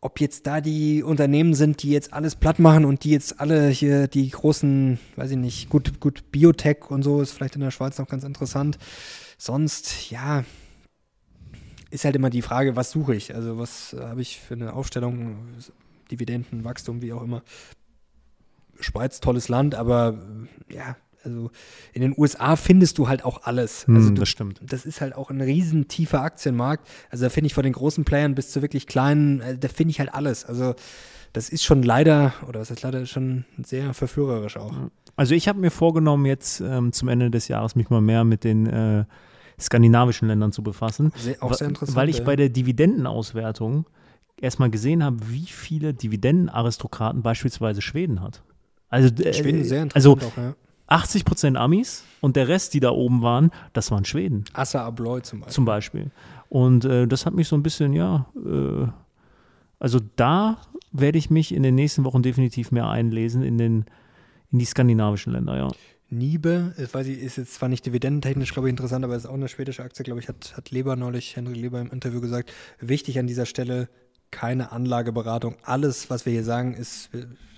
[0.00, 3.68] ob jetzt da die Unternehmen sind, die jetzt alles platt machen und die jetzt alle
[3.68, 7.70] hier die großen, weiß ich nicht, gut, gut Biotech und so ist vielleicht in der
[7.70, 8.78] Schweiz noch ganz interessant.
[9.38, 10.44] Sonst, ja,
[11.90, 13.34] ist halt immer die Frage, was suche ich?
[13.34, 15.36] Also was habe ich für eine Aufstellung?
[16.10, 17.42] Dividenden, Wachstum, wie auch immer.
[18.78, 20.22] Schweiz, tolles Land, aber
[20.70, 21.50] ja, also
[21.92, 23.86] in den USA findest du halt auch alles.
[23.86, 24.60] Hm, also du, das stimmt.
[24.62, 26.88] Das ist halt auch ein riesen tiefer Aktienmarkt.
[27.10, 29.90] Also da finde ich von den großen Playern bis zu wirklich kleinen, äh, da finde
[29.90, 30.44] ich halt alles.
[30.44, 30.74] Also
[31.32, 34.72] das ist schon leider, oder was ist leider schon sehr verführerisch auch.
[35.16, 38.44] Also ich habe mir vorgenommen, jetzt ähm, zum Ende des Jahres mich mal mehr mit
[38.44, 39.04] den äh,
[39.60, 41.12] skandinavischen Ländern zu befassen.
[41.16, 41.96] Sehr, auch sehr interessant.
[41.96, 43.86] Weil ich bei der Dividendenauswertung
[44.40, 48.42] erstmal gesehen habe, wie viele Dividendenaristokraten beispielsweise Schweden hat.
[48.88, 50.54] Also, äh, Schweden sehr interessant also, auch, ja.
[50.88, 54.44] 80 Prozent Amis und der Rest, die da oben waren, das waren Schweden.
[54.52, 55.54] Assa Abloy zum Beispiel.
[55.54, 56.10] Zum Beispiel.
[56.48, 58.86] Und äh, das hat mich so ein bisschen, ja, äh,
[59.78, 60.58] also da
[60.92, 63.84] werde ich mich in den nächsten Wochen definitiv mehr einlesen in, den,
[64.52, 65.68] in die skandinavischen Länder, ja.
[66.08, 69.34] Niebe, ich weiß ich, ist jetzt zwar nicht dividendentechnisch, glaube ich, interessant, aber ist auch
[69.34, 72.52] eine schwedische Aktie, glaube ich, hat, hat Leber neulich, Henry Leber im Interview gesagt.
[72.78, 73.88] Wichtig an dieser Stelle,
[74.30, 75.56] keine Anlageberatung.
[75.62, 77.10] Alles, was wir hier sagen, ist,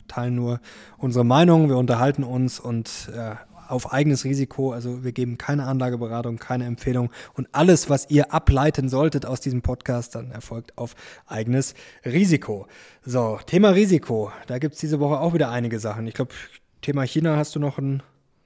[0.08, 0.60] teilen nur
[0.96, 3.36] unsere Meinung, wir unterhalten uns und äh,
[3.68, 4.72] auf eigenes Risiko.
[4.72, 7.10] Also wir geben keine Anlageberatung, keine Empfehlung.
[7.34, 10.94] Und alles, was ihr ableiten solltet aus diesem Podcast, dann erfolgt auf
[11.26, 12.66] eigenes Risiko.
[13.04, 14.32] So, Thema Risiko.
[14.46, 16.06] Da gibt es diese Woche auch wieder einige Sachen.
[16.06, 16.32] Ich glaube,
[16.80, 18.02] Thema China hast du noch ein,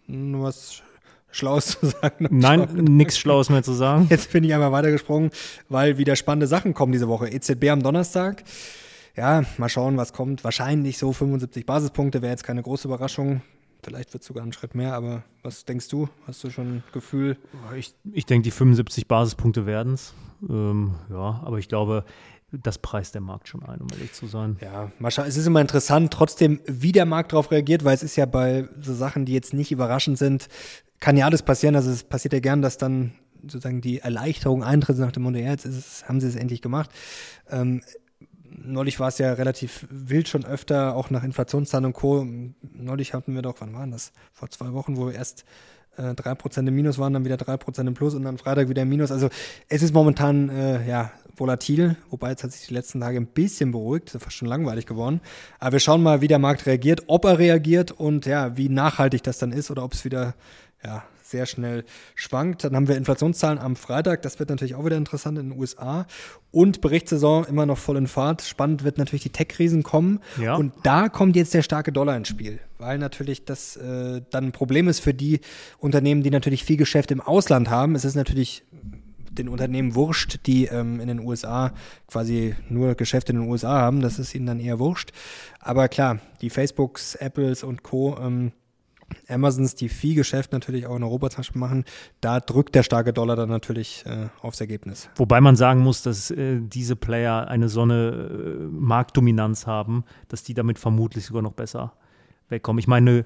[0.09, 0.83] was
[1.31, 2.27] Schlaues zu sagen.
[2.31, 4.07] Nein, nichts Schlaues mehr zu sagen.
[4.11, 5.31] Jetzt bin ich einmal weitergesprungen,
[5.69, 7.29] weil wieder spannende Sachen kommen diese Woche.
[7.29, 8.45] EZB am Donnerstag.
[9.17, 10.45] Ja, mal schauen, was kommt.
[10.45, 13.43] Wahrscheinlich so 75 Basispunkte wäre jetzt keine große Überraschung.
[13.85, 16.09] Vielleicht wird es sogar ein Schritt mehr, aber was denkst du?
[16.27, 17.37] Hast du schon ein Gefühl?
[17.77, 20.15] Ich, ich denke, die 75 Basispunkte werden es.
[20.49, 22.05] Ähm, ja, aber ich glaube,
[22.53, 24.57] das preist der Markt schon ein, um ehrlich zu sein.
[24.61, 28.27] Ja, es ist immer interessant, trotzdem, wie der Markt darauf reagiert, weil es ist ja
[28.27, 30.49] bei so Sachen, die jetzt nicht überraschend sind,
[31.01, 31.75] kann ja alles passieren.
[31.75, 35.51] Also es passiert ja gern, dass dann sozusagen die Erleichterung eintritt nach dem Motto, ja,
[35.51, 36.91] jetzt es, haben sie es endlich gemacht.
[37.51, 37.83] Ähm,
[38.65, 42.27] neulich war es ja relativ wild schon öfter, auch nach Inflationszahlen und Co.
[42.75, 44.13] Neulich hatten wir doch, wann waren das?
[44.33, 45.45] Vor zwei Wochen, wo wir erst
[45.97, 48.89] äh, 3% im Minus waren, dann wieder 3% im Plus und dann Freitag wieder im
[48.89, 49.11] Minus.
[49.11, 49.29] Also
[49.69, 53.73] es ist momentan äh, ja volatil, wobei jetzt hat sich die letzten Tage ein bisschen
[53.73, 55.21] beruhigt, ist fast schon langweilig geworden.
[55.59, 59.23] Aber wir schauen mal, wie der Markt reagiert, ob er reagiert und ja, wie nachhaltig
[59.23, 60.35] das dann ist oder ob es wieder
[60.85, 62.63] ja, sehr schnell schwankt.
[62.63, 64.23] Dann haben wir Inflationszahlen am Freitag.
[64.23, 66.07] Das wird natürlich auch wieder interessant in den USA.
[66.53, 68.43] Und Berichtssaison immer noch voll in Fahrt.
[68.43, 70.21] Spannend wird natürlich die Tech-Krisen kommen.
[70.41, 70.55] Ja.
[70.55, 74.53] Und da kommt jetzt der starke Dollar ins Spiel, weil natürlich das äh, dann ein
[74.53, 75.41] Problem ist für die
[75.79, 77.97] Unternehmen, die natürlich viel Geschäft im Ausland haben.
[77.97, 78.63] Es ist natürlich
[79.33, 81.73] den Unternehmen wurscht, die ähm, in den USA
[82.07, 84.01] quasi nur Geschäfte in den USA haben.
[84.01, 85.13] Das ist ihnen dann eher wurscht.
[85.59, 88.19] Aber klar, die Facebooks, Apples und Co.
[88.21, 88.53] Ähm,
[89.29, 91.85] Amazons, die viel Geschäft natürlich auch in Europa zum Beispiel machen,
[92.21, 95.09] da drückt der starke Dollar dann natürlich äh, aufs Ergebnis.
[95.17, 100.43] Wobei man sagen muss, dass äh, diese Player eine so eine äh, Marktdominanz haben, dass
[100.43, 101.93] die damit vermutlich sogar noch besser
[102.49, 102.79] wegkommen.
[102.79, 103.25] Ich meine,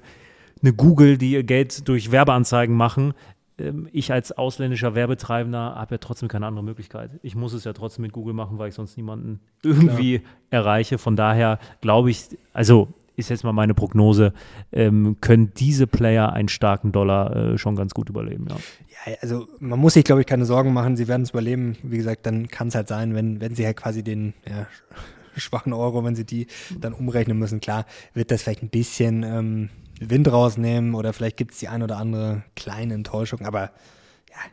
[0.61, 3.13] eine Google, die ihr Geld durch Werbeanzeigen machen,
[3.57, 7.11] ähm, ich als ausländischer Werbetreibender habe ja trotzdem keine andere Möglichkeit.
[7.21, 10.31] Ich muss es ja trotzdem mit Google machen, weil ich sonst niemanden irgendwie Klar.
[10.49, 10.97] erreiche.
[10.97, 14.31] Von daher glaube ich, also ist jetzt mal meine Prognose,
[14.71, 18.55] ähm, können diese Player einen starken Dollar äh, schon ganz gut überleben, ja.
[19.05, 21.75] Ja, also man muss sich, glaube ich, keine Sorgen machen, sie werden es überleben.
[21.83, 24.67] Wie gesagt, dann kann es halt sein, wenn, wenn sie halt quasi den ja,
[25.35, 26.47] schwachen Euro, wenn sie die
[26.79, 31.53] dann umrechnen müssen, klar, wird das vielleicht ein bisschen ähm, Wind rausnehmen oder vielleicht gibt
[31.53, 33.71] es die ein oder andere kleine Enttäuschung, aber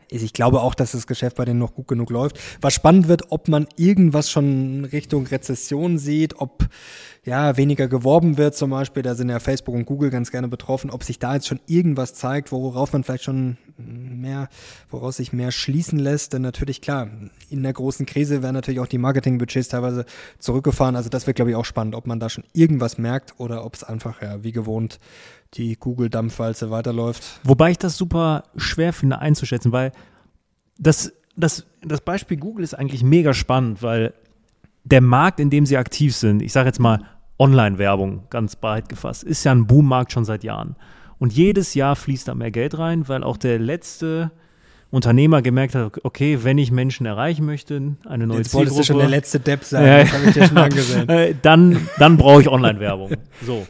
[0.09, 2.39] ich glaube auch, dass das Geschäft bei denen noch gut genug läuft.
[2.61, 6.67] Was spannend wird, ob man irgendwas schon Richtung Rezession sieht, ob
[7.25, 9.01] ja weniger geworben wird zum Beispiel.
[9.01, 10.91] Da sind ja Facebook und Google ganz gerne betroffen.
[10.91, 14.47] Ob sich da jetzt schon irgendwas zeigt, worauf man vielleicht schon mehr,
[14.89, 16.33] woraus sich mehr schließen lässt.
[16.33, 17.09] Denn natürlich klar,
[17.49, 20.05] in der großen Krise werden natürlich auch die Marketingbudgets teilweise
[20.37, 20.95] zurückgefahren.
[20.95, 23.73] Also das wird glaube ich auch spannend, ob man da schon irgendwas merkt oder ob
[23.73, 24.99] es einfach ja wie gewohnt
[25.55, 27.39] die Google-Dampfwalze weiterläuft.
[27.43, 29.91] Wobei ich das super schwer finde einzuschätzen, weil
[30.77, 34.13] das, das, das Beispiel Google ist eigentlich mega spannend, weil
[34.83, 36.99] der Markt, in dem sie aktiv sind, ich sage jetzt mal
[37.39, 40.75] Online-Werbung, ganz breit gefasst, ist ja ein Boommarkt schon seit Jahren.
[41.17, 44.31] Und jedes Jahr fließt da mehr Geld rein, weil auch der letzte
[44.91, 48.71] Unternehmer gemerkt hat, okay, wenn ich Menschen erreichen möchte, eine neue Jetzt Zielgruppe.
[48.71, 51.09] wolltest du schon der letzte Depp sein, äh, das habe ich dir schon angesehen.
[51.09, 53.11] Äh, dann, dann brauche ich Online-Werbung.
[53.45, 53.65] So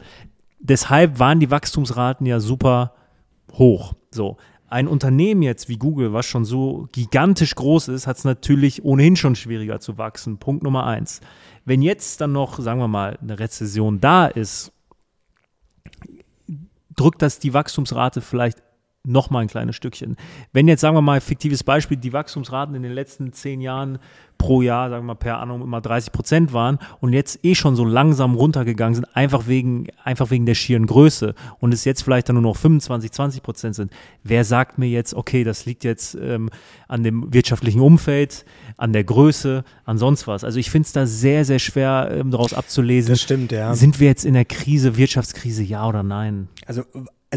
[0.66, 2.94] deshalb waren die Wachstumsraten ja super
[3.52, 3.94] hoch.
[4.10, 4.36] So.
[4.68, 9.14] Ein Unternehmen jetzt wie Google, was schon so gigantisch groß ist, hat es natürlich ohnehin
[9.14, 10.38] schon schwieriger zu wachsen.
[10.38, 11.20] Punkt Nummer eins.
[11.66, 14.72] Wenn jetzt dann noch, sagen wir mal, eine Rezession da ist,
[16.94, 18.62] drückt das die Wachstumsrate vielleicht
[19.06, 20.16] noch mal ein kleines Stückchen.
[20.52, 23.98] Wenn jetzt, sagen wir mal, fiktives Beispiel, die Wachstumsraten in den letzten zehn Jahren
[24.38, 27.76] pro Jahr, sagen wir mal, per annum immer 30 Prozent waren und jetzt eh schon
[27.76, 32.28] so langsam runtergegangen sind, einfach wegen, einfach wegen der schieren Größe und es jetzt vielleicht
[32.28, 33.92] dann nur noch 25, 20 Prozent sind.
[34.22, 36.50] Wer sagt mir jetzt, okay, das liegt jetzt ähm,
[36.88, 38.44] an dem wirtschaftlichen Umfeld,
[38.76, 40.44] an der Größe, an sonst was?
[40.44, 43.12] Also ich finde es da sehr, sehr schwer ähm, daraus abzulesen.
[43.12, 43.74] Das stimmt, ja.
[43.74, 46.48] Sind wir jetzt in der Krise, Wirtschaftskrise, ja oder nein?
[46.66, 46.82] Also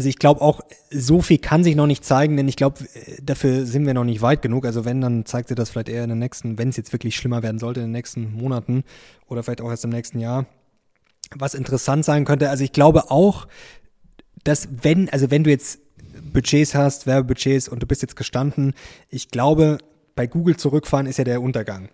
[0.00, 2.86] also ich glaube auch, so viel kann sich noch nicht zeigen, denn ich glaube,
[3.22, 4.64] dafür sind wir noch nicht weit genug.
[4.64, 7.16] Also wenn, dann zeigt sich das vielleicht eher in den nächsten, wenn es jetzt wirklich
[7.16, 8.82] schlimmer werden sollte, in den nächsten Monaten
[9.28, 10.46] oder vielleicht auch erst im nächsten Jahr.
[11.34, 13.46] Was interessant sein könnte, also ich glaube auch,
[14.42, 15.80] dass wenn, also wenn du jetzt
[16.32, 18.72] Budgets hast, Werbebudgets und du bist jetzt gestanden,
[19.10, 19.76] ich glaube,
[20.16, 21.90] bei Google zurückfahren ist ja der Untergang.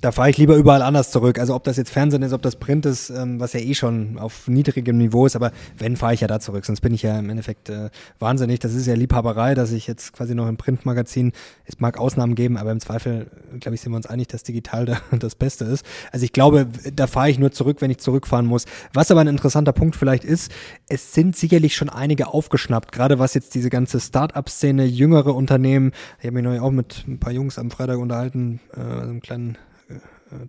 [0.00, 1.38] Da fahre ich lieber überall anders zurück.
[1.38, 4.18] Also ob das jetzt Fernsehen ist, ob das Print ist, ähm, was ja eh schon
[4.18, 6.64] auf niedrigem Niveau ist, aber wenn, fahre ich ja da zurück.
[6.64, 8.60] Sonst bin ich ja im Endeffekt äh, wahnsinnig.
[8.60, 11.32] Das ist ja Liebhaberei, dass ich jetzt quasi noch im Printmagazin,
[11.66, 14.84] es mag Ausnahmen geben, aber im Zweifel, glaube ich, sind wir uns einig, dass digital
[14.86, 15.84] da das Beste ist.
[16.12, 18.64] Also ich glaube, da fahre ich nur zurück, wenn ich zurückfahren muss.
[18.94, 20.50] Was aber ein interessanter Punkt vielleicht ist,
[20.88, 26.26] es sind sicherlich schon einige aufgeschnappt, gerade was jetzt diese ganze Start-up-Szene, jüngere Unternehmen, ich
[26.26, 29.58] habe mich neu auch mit ein paar Jungs am Freitag unterhalten, äh, einem kleinen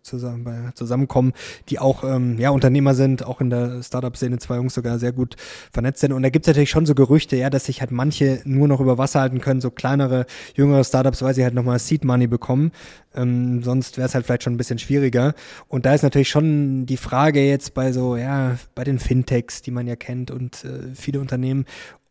[0.02, 1.34] zusammen, bei, zusammenkommen,
[1.70, 5.36] die auch ähm, ja, Unternehmer sind, auch in der Startup-Szene zwei Jungs sogar sehr gut
[5.72, 6.13] vernetzt sind.
[6.13, 8.80] Und da gibt es natürlich schon so Gerüchte, ja, dass sich halt manche nur noch
[8.80, 12.72] über Wasser halten können, so kleinere, jüngere Startups, weil sie halt nochmal Seed Money bekommen.
[13.13, 15.34] Ähm, sonst wäre es halt vielleicht schon ein bisschen schwieriger.
[15.67, 19.72] Und da ist natürlich schon die Frage jetzt bei so, ja, bei den Fintechs, die
[19.72, 21.65] man ja kennt und äh, viele Unternehmen,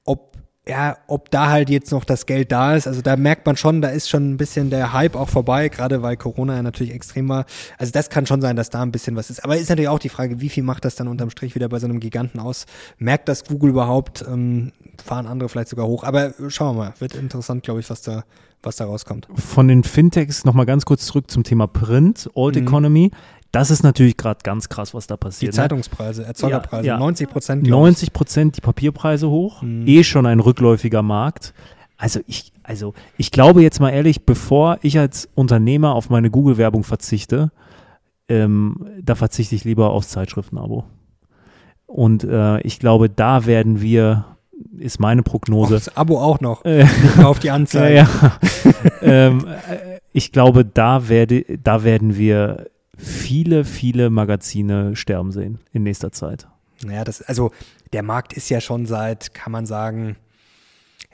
[0.04, 0.36] ob
[0.68, 3.80] ja, ob da halt jetzt noch das Geld da ist, also da merkt man schon,
[3.80, 7.28] da ist schon ein bisschen der Hype auch vorbei, gerade weil Corona ja natürlich extrem
[7.28, 7.46] war.
[7.78, 9.42] Also das kann schon sein, dass da ein bisschen was ist.
[9.42, 11.78] Aber ist natürlich auch die Frage, wie viel macht das dann unterm Strich wieder bei
[11.78, 12.66] so einem Giganten aus?
[12.98, 14.24] Merkt das Google überhaupt?
[14.28, 16.04] Ähm, fahren andere vielleicht sogar hoch?
[16.04, 18.24] Aber schauen wir mal, wird interessant, glaube ich, was da
[18.62, 19.26] was da rauskommt.
[19.34, 22.62] Von den Fintechs nochmal ganz kurz zurück zum Thema Print, Old mhm.
[22.62, 23.10] Economy.
[23.52, 25.52] Das ist natürlich gerade ganz krass, was da passiert.
[25.52, 25.62] Die ne?
[25.62, 26.98] Zeitungspreise, Erzeugerpreise, ja, ja.
[26.98, 27.66] 90 Prozent.
[27.66, 29.86] 90 Prozent die Papierpreise hoch, mhm.
[29.86, 31.52] eh schon ein rückläufiger Markt.
[31.96, 36.84] Also ich, also ich glaube jetzt mal ehrlich, bevor ich als Unternehmer auf meine Google-Werbung
[36.84, 37.50] verzichte,
[38.28, 40.84] ähm, da verzichte ich lieber aufs Zeitschriftenabo.
[41.86, 44.24] Und äh, ich glaube, da werden wir,
[44.78, 45.76] ist meine Prognose.
[45.76, 46.86] Aufs Abo auch noch, äh,
[47.24, 47.96] auf die Anzeige.
[47.96, 48.08] Ja,
[48.64, 48.72] ja.
[49.02, 55.82] ähm, äh, ich glaube, da, werde, da werden wir viele, viele Magazine sterben sehen in
[55.82, 56.46] nächster Zeit.
[56.84, 57.50] Naja, das, also
[57.92, 60.16] der Markt ist ja schon seit, kann man sagen,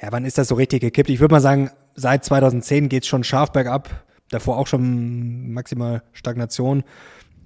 [0.00, 1.10] ja, wann ist das so richtig gekippt?
[1.10, 4.04] Ich würde mal sagen, seit 2010 geht es schon scharf bergab.
[4.30, 6.82] Davor auch schon maximal Stagnation.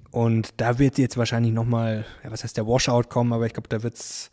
[0.09, 3.69] Und da wird jetzt wahrscheinlich nochmal, ja, was heißt der Washout kommen, aber ich glaube,
[3.69, 4.29] da wird es,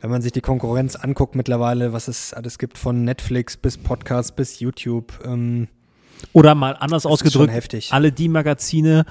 [0.00, 4.36] wenn man sich die Konkurrenz anguckt mittlerweile, was es alles gibt, von Netflix bis Podcast
[4.36, 5.68] bis YouTube, ähm,
[6.32, 7.52] oder mal anders das ausgedrückt,
[7.90, 9.04] alle die Magazine,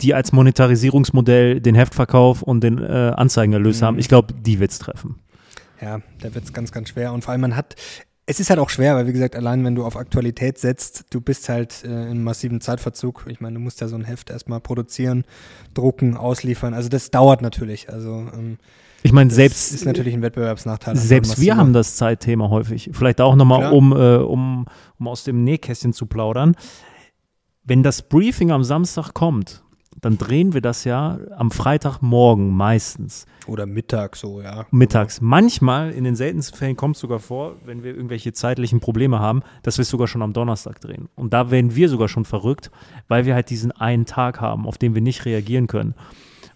[0.00, 3.86] die als Monetarisierungsmodell den Heftverkauf und den äh, Anzeigenerlös mhm.
[3.86, 5.20] haben, ich glaube, die wird es treffen.
[5.80, 7.12] Ja, da wird es ganz, ganz schwer.
[7.12, 7.74] Und vor allem, man hat,
[8.26, 11.20] Es ist halt auch schwer, weil wie gesagt, allein wenn du auf Aktualität setzt, du
[11.20, 13.26] bist halt äh, in massiven Zeitverzug.
[13.28, 15.24] Ich meine, du musst ja so ein Heft erstmal produzieren,
[15.74, 16.74] drucken, ausliefern.
[16.74, 17.88] Also das dauert natürlich.
[17.88, 18.58] Also ähm,
[19.02, 20.96] ich meine, selbst ist natürlich ein Wettbewerbsnachteil.
[20.96, 22.90] Selbst wir haben das Zeitthema häufig.
[22.92, 24.66] Vielleicht auch nochmal, um, äh, um,
[24.98, 26.56] um aus dem Nähkästchen zu plaudern.
[27.64, 29.62] Wenn das Briefing am Samstag kommt,
[30.00, 33.26] dann drehen wir das ja am Freitagmorgen meistens.
[33.46, 34.66] Oder Mittag so, ja.
[34.70, 35.20] Mittags.
[35.20, 39.42] Manchmal, in den seltensten Fällen kommt es sogar vor, wenn wir irgendwelche zeitlichen Probleme haben,
[39.62, 41.08] dass wir es sogar schon am Donnerstag drehen.
[41.16, 42.70] Und da werden wir sogar schon verrückt,
[43.08, 45.94] weil wir halt diesen einen Tag haben, auf den wir nicht reagieren können.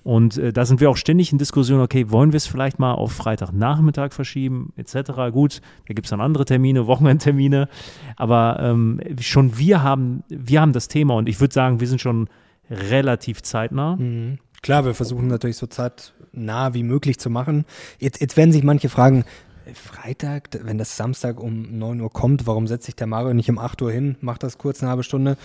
[0.05, 2.93] Und äh, da sind wir auch ständig in Diskussion, okay, wollen wir es vielleicht mal
[2.93, 5.33] auf Freitagnachmittag verschieben, etc.
[5.33, 7.69] Gut, da gibt es dann andere Termine, Wochenendtermine.
[8.17, 12.01] Aber ähm, schon wir haben, wir haben das Thema und ich würde sagen, wir sind
[12.01, 12.29] schon
[12.71, 13.97] relativ zeitnah.
[13.97, 14.39] Mhm.
[14.63, 17.65] Klar, wir versuchen natürlich so zeitnah wie möglich zu machen.
[17.99, 19.25] Jetzt, jetzt werden sich manche fragen,
[19.73, 23.59] Freitag, wenn das Samstag um 9 Uhr kommt, warum setzt sich der Mario nicht um
[23.59, 25.37] 8 Uhr hin, macht das kurz eine halbe Stunde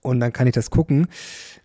[0.00, 1.08] und dann kann ich das gucken.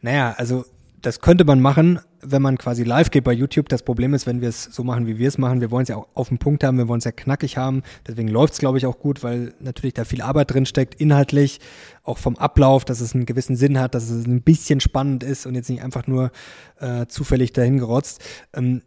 [0.02, 0.66] Naja, also
[1.02, 3.70] das könnte man machen, wenn man quasi live geht bei YouTube.
[3.70, 5.90] Das Problem ist, wenn wir es so machen, wie wir es machen, wir wollen es
[5.90, 7.84] ja auch auf den Punkt haben, wir wollen es ja knackig haben.
[8.08, 11.60] Deswegen läuft es, glaube ich, auch gut, weil natürlich da viel Arbeit drin steckt, inhaltlich,
[12.04, 15.46] auch vom Ablauf, dass es einen gewissen Sinn hat, dass es ein bisschen spannend ist
[15.46, 16.32] und jetzt nicht einfach nur
[16.80, 18.24] äh, zufällig dahin gerotzt.
[18.54, 18.82] Ähm,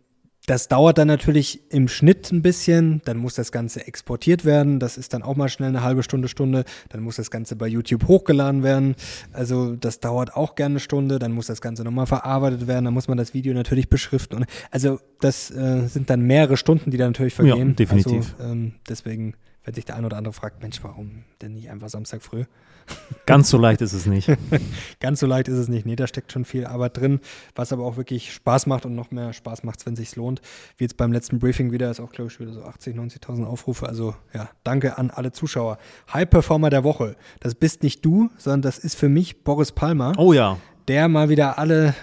[0.47, 4.99] das dauert dann natürlich im Schnitt ein bisschen, dann muss das Ganze exportiert werden, das
[4.99, 8.07] ist dann auch mal schnell eine halbe Stunde, Stunde, dann muss das Ganze bei YouTube
[8.07, 8.95] hochgeladen werden,
[9.33, 12.95] also das dauert auch gerne eine Stunde, dann muss das Ganze nochmal verarbeitet werden, dann
[12.95, 16.99] muss man das Video natürlich beschriften und also das äh, sind dann mehrere Stunden, die
[16.99, 17.69] da natürlich vergehen.
[17.69, 18.35] Ja, definitiv.
[18.39, 19.35] Also, ähm, deswegen,
[19.65, 22.45] wenn sich der ein oder andere fragt, Mensch, warum denn nicht einfach Samstag früh?
[23.27, 24.31] Ganz so leicht ist es nicht.
[25.01, 25.87] Ganz so leicht ist es nicht.
[25.87, 27.21] Nee, da steckt schon viel Arbeit drin,
[27.55, 30.43] was aber auch wirklich Spaß macht und noch mehr Spaß macht, wenn es sich lohnt.
[30.77, 33.89] Wie jetzt beim letzten Briefing wieder, ist auch, glaube ich, wieder so 80, 90.000 Aufrufe.
[33.89, 35.79] Also ja, danke an alle Zuschauer.
[36.13, 37.17] High Performer der Woche.
[37.41, 40.13] Das bist nicht du, sondern das ist für mich Boris Palmer.
[40.19, 40.59] Oh ja.
[40.89, 41.95] Der mal wieder alle,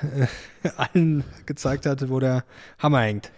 [0.63, 2.43] äh, allen gezeigt hat, wo der
[2.79, 3.31] Hammer hängt.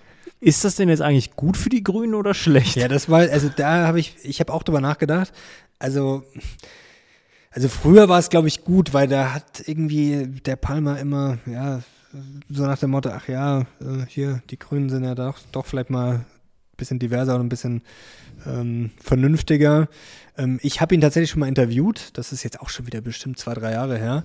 [0.43, 2.75] Ist das denn jetzt eigentlich gut für die Grünen oder schlecht?
[2.75, 5.31] Ja, das war, also da habe ich, ich habe auch drüber nachgedacht.
[5.79, 6.23] Also
[7.53, 11.81] also früher war es, glaube ich, gut, weil da hat irgendwie der Palmer immer, ja,
[12.49, 15.91] so nach dem Motto, ach ja, äh, hier, die Grünen sind ja doch, doch vielleicht
[15.91, 16.25] mal ein
[16.77, 17.83] bisschen diverser und ein bisschen
[18.47, 19.87] ähm, vernünftiger.
[20.35, 23.37] Ähm, ich habe ihn tatsächlich schon mal interviewt, das ist jetzt auch schon wieder bestimmt
[23.37, 24.23] zwei, drei Jahre her.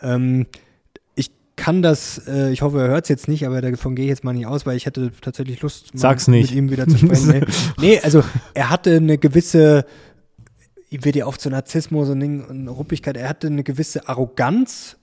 [0.00, 0.46] Ähm,
[1.58, 4.24] kann das, äh, ich hoffe, er hört es jetzt nicht, aber davon gehe ich jetzt
[4.24, 6.50] mal nicht aus, weil ich hätte tatsächlich Lust, Sag's nicht.
[6.50, 7.44] mit ihm wieder zu sprechen.
[7.78, 8.00] nee.
[8.00, 9.84] also er hatte eine gewisse
[10.90, 13.16] ihm wird ja oft so Narzissmus und, und Ruppigkeit.
[13.16, 14.96] Er hatte eine gewisse Arroganz,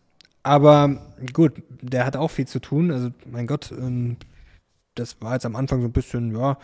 [0.44, 1.00] aber
[1.34, 2.92] gut, der hat auch viel zu tun.
[2.92, 4.18] Also, mein Gott, ähm,
[4.96, 6.58] das war jetzt am Anfang so ein bisschen, ja,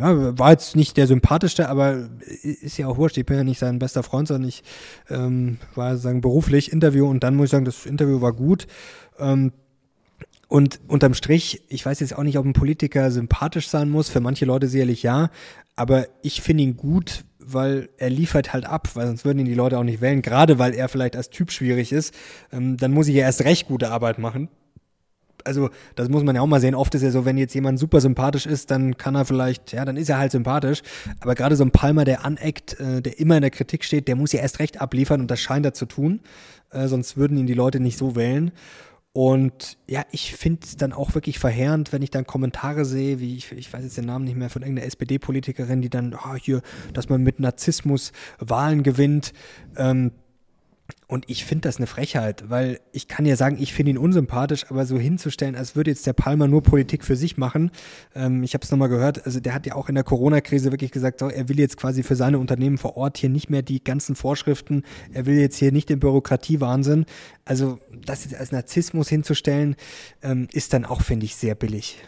[0.00, 2.08] ja, war jetzt nicht der sympathischste, aber
[2.42, 3.18] ist ja auch wurscht.
[3.18, 4.62] Ich bin ja nicht sein bester Freund, sondern ich
[5.08, 8.66] ähm, war sozusagen beruflich Interview und dann muss ich sagen, das Interview war gut.
[9.18, 9.52] Ähm,
[10.48, 14.08] und unterm Strich, ich weiß jetzt auch nicht, ob ein Politiker sympathisch sein muss.
[14.08, 15.30] Für manche Leute sicherlich ja.
[15.76, 19.54] Aber ich finde ihn gut, weil er liefert halt ab, weil sonst würden ihn die
[19.54, 22.14] Leute auch nicht wählen, gerade weil er vielleicht als Typ schwierig ist,
[22.52, 24.48] ähm, dann muss ich ja erst recht gute Arbeit machen.
[25.44, 26.74] Also, das muss man ja auch mal sehen.
[26.74, 29.84] Oft ist ja so, wenn jetzt jemand super sympathisch ist, dann kann er vielleicht, ja,
[29.84, 30.82] dann ist er halt sympathisch.
[31.20, 34.16] Aber gerade so ein Palmer, der aneckt, äh, der immer in der Kritik steht, der
[34.16, 36.20] muss ja erst recht abliefern und das scheint er zu tun.
[36.70, 38.52] Äh, sonst würden ihn die Leute nicht so wählen.
[39.12, 43.36] Und ja, ich finde es dann auch wirklich verheerend, wenn ich dann Kommentare sehe, wie
[43.36, 46.62] ich, ich weiß jetzt den Namen nicht mehr von irgendeiner SPD-Politikerin, die dann, oh, hier,
[46.92, 49.32] dass man mit Narzissmus Wahlen gewinnt.
[49.76, 50.12] Ähm,
[51.06, 54.66] und ich finde das eine Frechheit, weil ich kann ja sagen, ich finde ihn unsympathisch,
[54.70, 57.70] aber so hinzustellen, als würde jetzt der Palmer nur Politik für sich machen.
[58.14, 60.92] Ähm, ich habe es nochmal gehört, also der hat ja auch in der Corona-Krise wirklich
[60.92, 63.82] gesagt, so, er will jetzt quasi für seine Unternehmen vor Ort hier nicht mehr die
[63.82, 67.06] ganzen Vorschriften, er will jetzt hier nicht den Bürokratiewahnsinn.
[67.44, 69.76] Also das jetzt als Narzissmus hinzustellen,
[70.22, 71.98] ähm, ist dann auch, finde ich, sehr billig.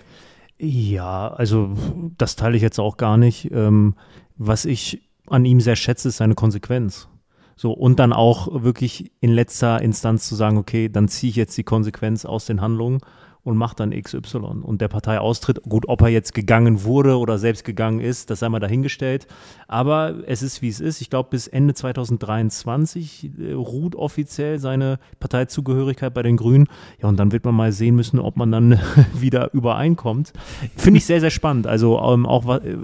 [0.59, 1.75] Ja, also
[2.19, 3.51] das teile ich jetzt auch gar nicht.
[3.51, 3.97] Ähm,
[4.37, 7.09] was ich an ihm sehr schätze, ist seine Konsequenz.
[7.57, 11.57] So, und dann auch wirklich in letzter Instanz zu sagen, okay, dann ziehe ich jetzt
[11.57, 13.01] die Konsequenz aus den Handlungen
[13.45, 14.39] und mache dann XY.
[14.63, 18.39] Und der Partei austritt, gut, ob er jetzt gegangen wurde oder selbst gegangen ist, das
[18.41, 19.27] sei mal dahingestellt.
[19.67, 21.01] Aber es ist, wie es ist.
[21.01, 26.69] Ich glaube, bis Ende 2023 äh, ruht offiziell seine Parteizugehörigkeit bei den Grünen.
[27.01, 28.79] Ja, und dann wird man mal sehen müssen, ob man dann
[29.15, 30.33] wieder übereinkommt.
[30.77, 31.67] Finde ich sehr, sehr spannend.
[31.67, 32.77] Also ähm, auch, äh,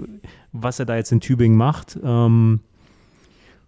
[0.51, 1.97] was er da jetzt in Tübingen macht.
[2.03, 2.59] Ähm,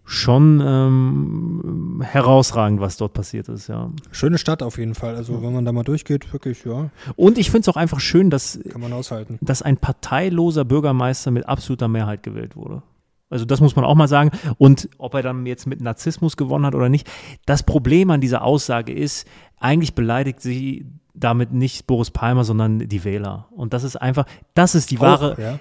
[0.04, 3.90] schon ähm, herausragend, was dort passiert ist, ja.
[4.10, 5.14] Schöne Stadt auf jeden Fall.
[5.16, 6.90] Also wenn man da mal durchgeht, wirklich, ja.
[7.16, 9.38] Und ich finde es auch einfach schön, dass, Kann man aushalten.
[9.40, 12.82] dass ein parteiloser Bürgermeister mit absoluter Mehrheit gewählt wurde.
[13.30, 14.30] Also das muss man auch mal sagen.
[14.58, 17.10] Und ob er dann jetzt mit Narzissmus gewonnen hat oder nicht,
[17.46, 19.26] das Problem an dieser Aussage ist,
[19.58, 23.48] eigentlich beleidigt sie damit nicht Boris Palmer, sondern die Wähler.
[23.50, 25.58] Und das ist einfach, das ist die wahre, ja.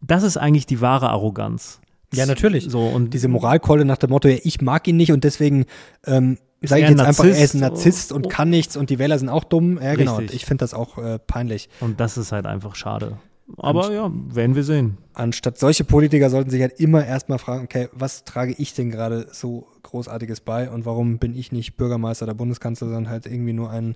[0.00, 1.80] das ist eigentlich die wahre Arroganz.
[2.16, 2.66] Ja, natürlich.
[2.68, 5.66] So, und diese Moralkeule nach dem Motto, ja, ich mag ihn nicht und deswegen
[6.06, 8.98] ähm, sage ich jetzt Narzisst, einfach, er ist ein Narzisst und kann nichts und die
[8.98, 9.80] Wähler sind auch dumm.
[9.82, 10.16] Ja, genau.
[10.16, 11.68] Und ich finde das auch äh, peinlich.
[11.80, 13.18] Und das ist halt einfach schade.
[13.58, 14.96] Aber ja, werden wir sehen.
[15.12, 19.26] Anstatt solche Politiker sollten sich halt immer erstmal fragen, okay, was trage ich denn gerade
[19.32, 23.70] so Großartiges bei und warum bin ich nicht Bürgermeister oder Bundeskanzler, sondern halt irgendwie nur
[23.70, 23.94] ein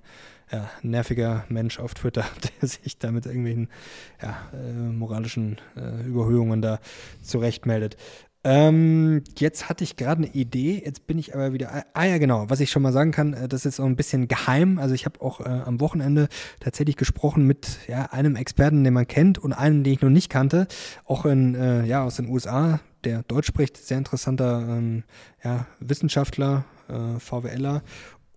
[0.49, 2.23] ja, nerviger Mensch auf Twitter,
[2.61, 3.67] der sich da mit irgendwelchen
[4.21, 6.79] ja, äh, moralischen äh, Überhöhungen da
[7.21, 7.97] zurechtmeldet.
[8.45, 11.83] Ähm, jetzt hatte ich gerade eine Idee, jetzt bin ich aber wieder.
[11.93, 14.29] Ah ja, genau, was ich schon mal sagen kann, äh, das ist so ein bisschen
[14.29, 14.79] geheim.
[14.79, 16.29] Also ich habe auch äh, am Wochenende
[16.61, 20.29] tatsächlich gesprochen mit ja, einem Experten, den man kennt und einem, den ich noch nicht
[20.29, 20.67] kannte,
[21.03, 25.03] auch in, äh, ja, aus den USA, der Deutsch spricht, sehr interessanter ähm,
[25.43, 27.81] ja, Wissenschaftler, äh, VWLer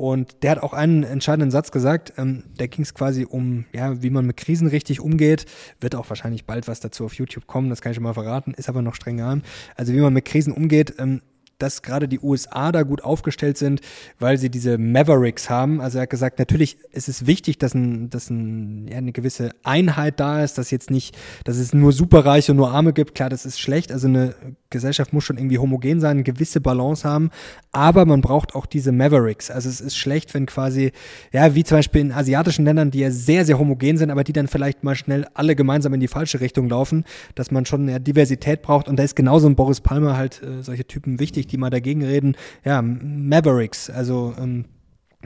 [0.02, 4.02] und der hat auch einen entscheidenden Satz gesagt, ähm, da ging es quasi um, ja,
[4.02, 5.46] wie man mit Krisen richtig umgeht.
[5.80, 8.52] Wird auch wahrscheinlich bald was dazu auf YouTube kommen, das kann ich schon mal verraten,
[8.54, 9.42] ist aber noch streng geheim.
[9.76, 11.22] Also wie man mit Krisen umgeht, ähm,
[11.62, 13.80] dass gerade die USA da gut aufgestellt sind,
[14.18, 15.80] weil sie diese Mavericks haben.
[15.80, 19.50] Also er hat gesagt, natürlich ist es wichtig, dass, ein, dass ein, ja, eine gewisse
[19.62, 23.14] Einheit da ist, dass jetzt nicht, dass es nur Superreiche und nur Arme gibt.
[23.14, 23.92] Klar, das ist schlecht.
[23.92, 24.34] Also eine
[24.70, 27.30] Gesellschaft muss schon irgendwie homogen sein, eine gewisse Balance haben.
[27.70, 29.50] Aber man braucht auch diese Mavericks.
[29.50, 30.90] Also es ist schlecht, wenn quasi,
[31.32, 34.32] ja, wie zum Beispiel in asiatischen Ländern, die ja sehr, sehr homogen sind, aber die
[34.32, 37.04] dann vielleicht mal schnell alle gemeinsam in die falsche Richtung laufen,
[37.36, 38.88] dass man schon ja, Diversität braucht.
[38.88, 42.04] Und da ist genauso ein Boris Palmer halt äh, solche Typen wichtig, die mal dagegen
[42.04, 42.36] reden.
[42.64, 44.64] Ja, Mavericks, also ähm,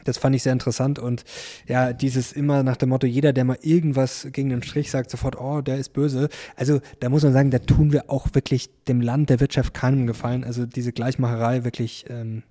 [0.05, 1.25] das fand ich sehr interessant und
[1.67, 5.41] ja, dieses immer nach dem Motto, jeder, der mal irgendwas gegen den Strich sagt, sofort,
[5.41, 6.29] oh, der ist böse.
[6.55, 10.07] Also da muss man sagen, da tun wir auch wirklich dem Land, der Wirtschaft keinem
[10.07, 10.45] Gefallen.
[10.45, 12.43] Also diese Gleichmacherei wirklich, ähm,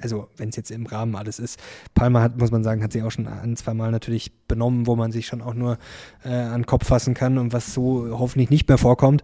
[0.00, 1.58] also wenn es jetzt im Rahmen alles ist.
[1.94, 4.96] Palmer hat, muss man sagen, hat sich auch schon ein, zwei Mal natürlich benommen, wo
[4.96, 5.78] man sich schon auch nur
[6.24, 9.22] äh, an den Kopf fassen kann und was so hoffentlich nicht mehr vorkommt.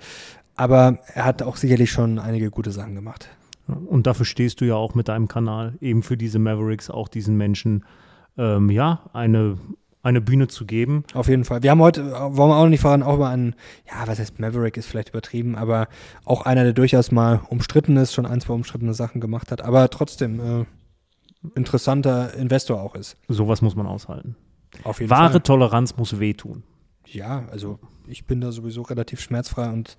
[0.56, 3.28] Aber er hat auch sicherlich schon einige gute Sachen gemacht.
[3.66, 7.36] Und dafür stehst du ja auch mit deinem Kanal, eben für diese Mavericks, auch diesen
[7.36, 7.84] Menschen,
[8.36, 9.56] ähm, ja, eine,
[10.02, 11.04] eine Bühne zu geben.
[11.14, 11.62] Auf jeden Fall.
[11.62, 13.54] Wir haben heute, wollen wir auch nicht voran, auch über einen,
[13.88, 15.88] ja, was heißt Maverick ist vielleicht übertrieben, aber
[16.24, 19.88] auch einer, der durchaus mal umstritten ist, schon ein, zwei umstrittene Sachen gemacht hat, aber
[19.88, 20.64] trotzdem äh,
[21.54, 23.16] interessanter Investor auch ist.
[23.28, 24.36] Sowas muss man aushalten.
[24.82, 25.40] Auf jeden Wahre Fall.
[25.40, 26.64] Toleranz muss wehtun.
[27.06, 27.78] Ja, also
[28.08, 29.96] ich bin da sowieso relativ schmerzfrei und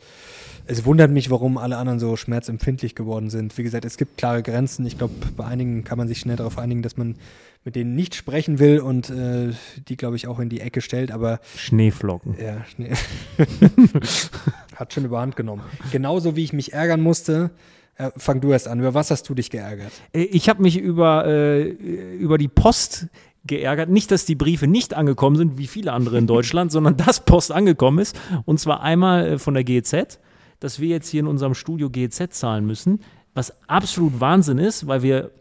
[0.65, 3.57] es wundert mich, warum alle anderen so schmerzempfindlich geworden sind.
[3.57, 4.85] Wie gesagt, es gibt klare Grenzen.
[4.85, 7.15] Ich glaube, bei einigen kann man sich schnell darauf einigen, dass man
[7.63, 9.51] mit denen nicht sprechen will und äh,
[9.87, 11.39] die, glaube ich, auch in die Ecke stellt, aber.
[11.57, 12.35] Schneeflocken.
[12.39, 12.91] Ja, Schnee.
[14.75, 15.63] Hat schon überhand genommen.
[15.91, 17.49] Genauso wie ich mich ärgern musste,
[17.95, 18.79] äh, fang du erst an.
[18.79, 19.91] Über was hast du dich geärgert?
[20.13, 23.07] Äh, ich habe mich über, äh, über die Post
[23.45, 23.89] geärgert.
[23.89, 27.51] Nicht, dass die Briefe nicht angekommen sind, wie viele andere in Deutschland, sondern dass Post
[27.51, 28.19] angekommen ist.
[28.45, 30.19] Und zwar einmal äh, von der GEZ,
[30.59, 33.01] dass wir jetzt hier in unserem Studio GEZ zahlen müssen,
[33.33, 35.31] was absolut Wahnsinn ist, weil wir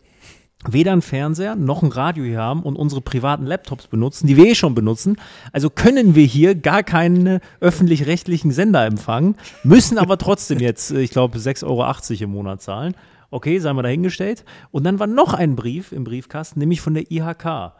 [0.66, 4.46] weder einen Fernseher noch ein Radio hier haben und unsere privaten Laptops benutzen, die wir
[4.46, 5.16] eh schon benutzen.
[5.52, 11.10] Also können wir hier gar keinen öffentlich-rechtlichen Sender empfangen, müssen aber trotzdem jetzt, äh, ich
[11.10, 12.94] glaube, 6,80 Euro im Monat zahlen.
[13.30, 14.44] Okay, seien wir dahingestellt.
[14.70, 17.72] Und dann war noch ein Brief im Briefkasten, nämlich von der IHK.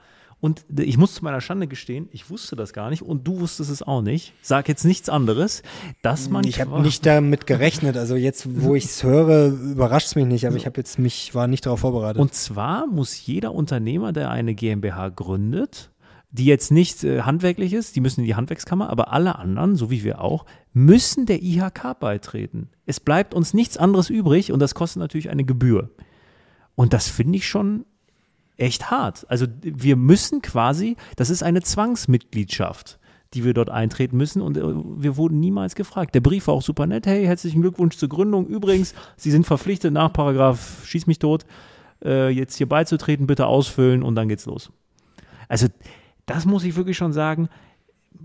[0.44, 3.70] Und ich muss zu meiner Schande gestehen, ich wusste das gar nicht und du wusstest
[3.70, 4.34] es auch nicht.
[4.42, 5.62] Sag jetzt nichts anderes,
[6.02, 6.46] dass man.
[6.46, 7.96] Ich habe nicht damit gerechnet.
[7.96, 11.34] Also jetzt, wo ich es höre, überrascht es mich nicht, aber ich habe jetzt mich,
[11.34, 12.20] war nicht darauf vorbereitet.
[12.20, 15.90] Und zwar muss jeder Unternehmer, der eine GmbH gründet,
[16.30, 19.90] die jetzt nicht äh, handwerklich ist, die müssen in die Handwerkskammer, aber alle anderen, so
[19.90, 22.68] wie wir auch, müssen der IHK beitreten.
[22.84, 25.88] Es bleibt uns nichts anderes übrig und das kostet natürlich eine Gebühr.
[26.74, 27.86] Und das finde ich schon
[28.56, 29.26] echt hart.
[29.28, 32.98] Also wir müssen quasi, das ist eine Zwangsmitgliedschaft,
[33.34, 36.14] die wir dort eintreten müssen und äh, wir wurden niemals gefragt.
[36.14, 37.06] Der Brief war auch super nett.
[37.06, 38.46] Hey, herzlichen Glückwunsch zur Gründung.
[38.46, 41.44] Übrigens, Sie sind verpflichtet nach Paragraph Schieß mich tot,
[42.04, 44.70] äh, jetzt hier beizutreten, bitte ausfüllen und dann geht's los.
[45.48, 45.66] Also
[46.26, 47.48] das muss ich wirklich schon sagen,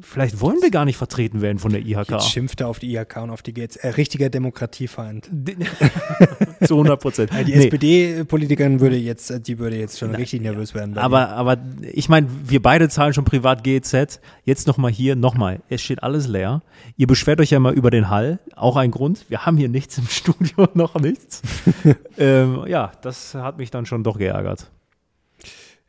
[0.01, 2.11] vielleicht wollen wir gar nicht vertreten werden von der IHK.
[2.11, 3.77] Jetzt schimpft er auf die IHK und auf die GZ.
[3.77, 5.29] Äh, richtiger Demokratiefeind.
[6.65, 7.31] Zu 100 Prozent.
[7.31, 7.65] die nee.
[7.65, 10.97] SPD-Politikerin würde jetzt, äh, die würde jetzt schon richtig nervös werden.
[10.97, 14.19] Aber, aber ich meine, wir beide zahlen schon privat GEZ.
[14.43, 15.61] Jetzt nochmal hier, nochmal.
[15.69, 16.61] Es steht alles leer.
[16.97, 18.39] Ihr beschwert euch ja mal über den Hall.
[18.55, 19.25] Auch ein Grund.
[19.29, 21.41] Wir haben hier nichts im Studio, noch nichts.
[22.17, 24.69] ähm, ja, das hat mich dann schon doch geärgert.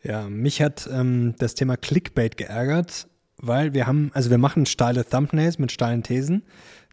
[0.03, 3.07] Ja, mich hat ähm, das Thema Clickbait geärgert
[3.41, 6.43] weil wir haben, also wir machen steile Thumbnails mit steilen Thesen.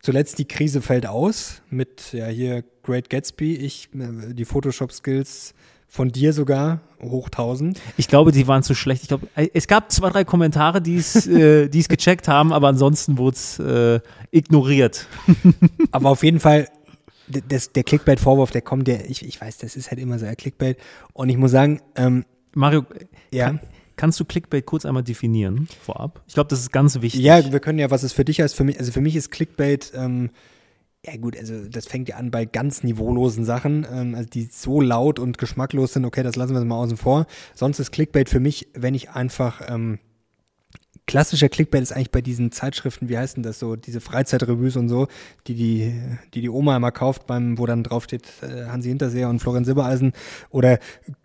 [0.02, 5.54] Zuletzt die Krise fällt aus mit ja hier Great Gatsby, ich äh, die Photoshop Skills
[5.88, 7.80] von dir sogar hoch 1000.
[7.95, 9.04] Ich glaube, die waren zu schlecht.
[9.04, 12.68] Ich glaube, äh, es gab zwei, drei Kommentare, die es äh, die's gecheckt haben, aber
[12.68, 14.00] ansonsten wurde es äh,
[14.32, 15.08] ignoriert.
[15.91, 16.68] aber auf jeden Fall,
[17.28, 20.38] das, der Clickbait-Vorwurf, der kommt, der, ich, ich weiß, das ist halt immer so ein
[20.38, 20.78] Clickbait.
[21.14, 22.86] Und ich muss sagen, ähm, Mario,
[23.32, 23.48] ja.
[23.48, 23.60] Kann,
[23.98, 26.22] Kannst du Clickbait kurz einmal definieren vorab?
[26.28, 27.22] Ich glaube, das ist ganz wichtig.
[27.22, 28.56] Ja, wir können ja, was es für dich heißt.
[28.56, 30.30] Für mich, also für mich ist Clickbait, ähm,
[31.06, 34.82] ja gut, also das fängt ja an bei ganz niveaulosen Sachen, ähm, also die so
[34.82, 37.26] laut und geschmacklos sind, okay, das lassen wir mal außen vor.
[37.56, 40.00] Sonst ist Clickbait für mich, wenn ich einfach ähm,
[41.08, 44.89] klassischer Clickbait ist eigentlich bei diesen Zeitschriften, wie heißt denn das so, diese Freizeitrevues und
[44.89, 45.08] so,
[45.47, 45.93] die die,
[46.34, 50.12] die, die Oma immer kauft, beim, wo dann draufsteht äh, Hansi Hinterseher und Florian Silbereisen
[50.51, 50.80] oder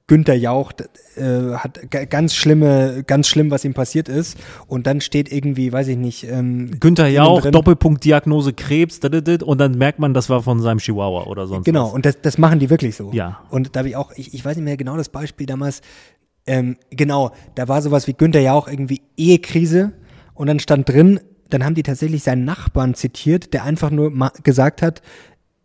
[0.07, 0.73] Günther Jauch
[1.17, 1.81] äh, hat
[2.11, 4.37] ganz schlimme, ganz schlimm, was ihm passiert ist.
[4.67, 6.25] Und dann steht irgendwie, weiß ich nicht.
[6.25, 11.25] Ähm, Günther Jauch, Doppelpunkt Diagnose Krebs, und dann merkt man, das war von seinem Chihuahua
[11.25, 11.95] oder sonst Genau, was.
[11.95, 13.11] und das, das machen die wirklich so.
[13.13, 13.41] Ja.
[13.49, 15.81] Und da habe ich auch, ich, ich weiß nicht mehr genau das Beispiel damals,
[16.47, 19.93] ähm, genau, da war sowas wie Günther ja auch irgendwie Ehekrise
[20.35, 21.21] und dann stand drin,
[21.51, 24.11] dann haben die tatsächlich seinen Nachbarn zitiert, der einfach nur
[24.43, 25.03] gesagt hat,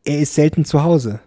[0.03, 1.21] er ist selten zu Hause.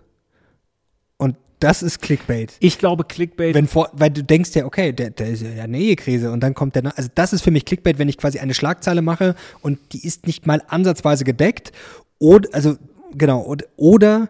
[1.16, 2.55] Und das ist Clickbait.
[2.61, 3.55] Ich glaube Clickbait.
[3.55, 6.55] Wenn vor, weil du denkst ja, okay, der, der ist ja eine Ehekrise und dann
[6.55, 9.78] kommt der, also das ist für mich Clickbait, wenn ich quasi eine Schlagzeile mache und
[9.92, 11.72] die ist nicht mal ansatzweise gedeckt.
[12.18, 12.76] Oder, also
[13.14, 14.28] genau, oder, oder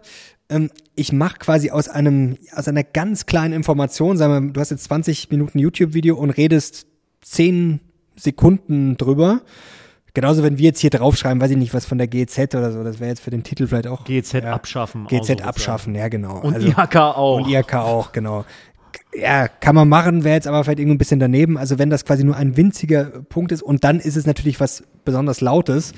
[0.95, 4.85] ich mache quasi aus einem, aus einer ganz kleinen Information, sagen wir, du hast jetzt
[4.85, 6.87] 20 Minuten YouTube-Video und redest
[7.21, 7.79] 10
[8.15, 9.41] Sekunden drüber.
[10.13, 12.83] Genauso, wenn wir jetzt hier draufschreiben, weiß ich nicht, was von der GZ oder so,
[12.83, 14.03] das wäre jetzt für den Titel vielleicht auch.
[14.03, 15.07] GZ ja, abschaffen.
[15.07, 16.41] GZ abschaffen, ja, genau.
[16.41, 17.37] Und also, IHK auch.
[17.37, 18.43] Und IHK auch, genau.
[19.13, 21.57] Ja, kann man machen, wäre jetzt aber vielleicht irgendwie ein bisschen daneben.
[21.57, 24.83] Also wenn das quasi nur ein winziger Punkt ist und dann ist es natürlich was
[25.05, 25.93] besonders Lautes.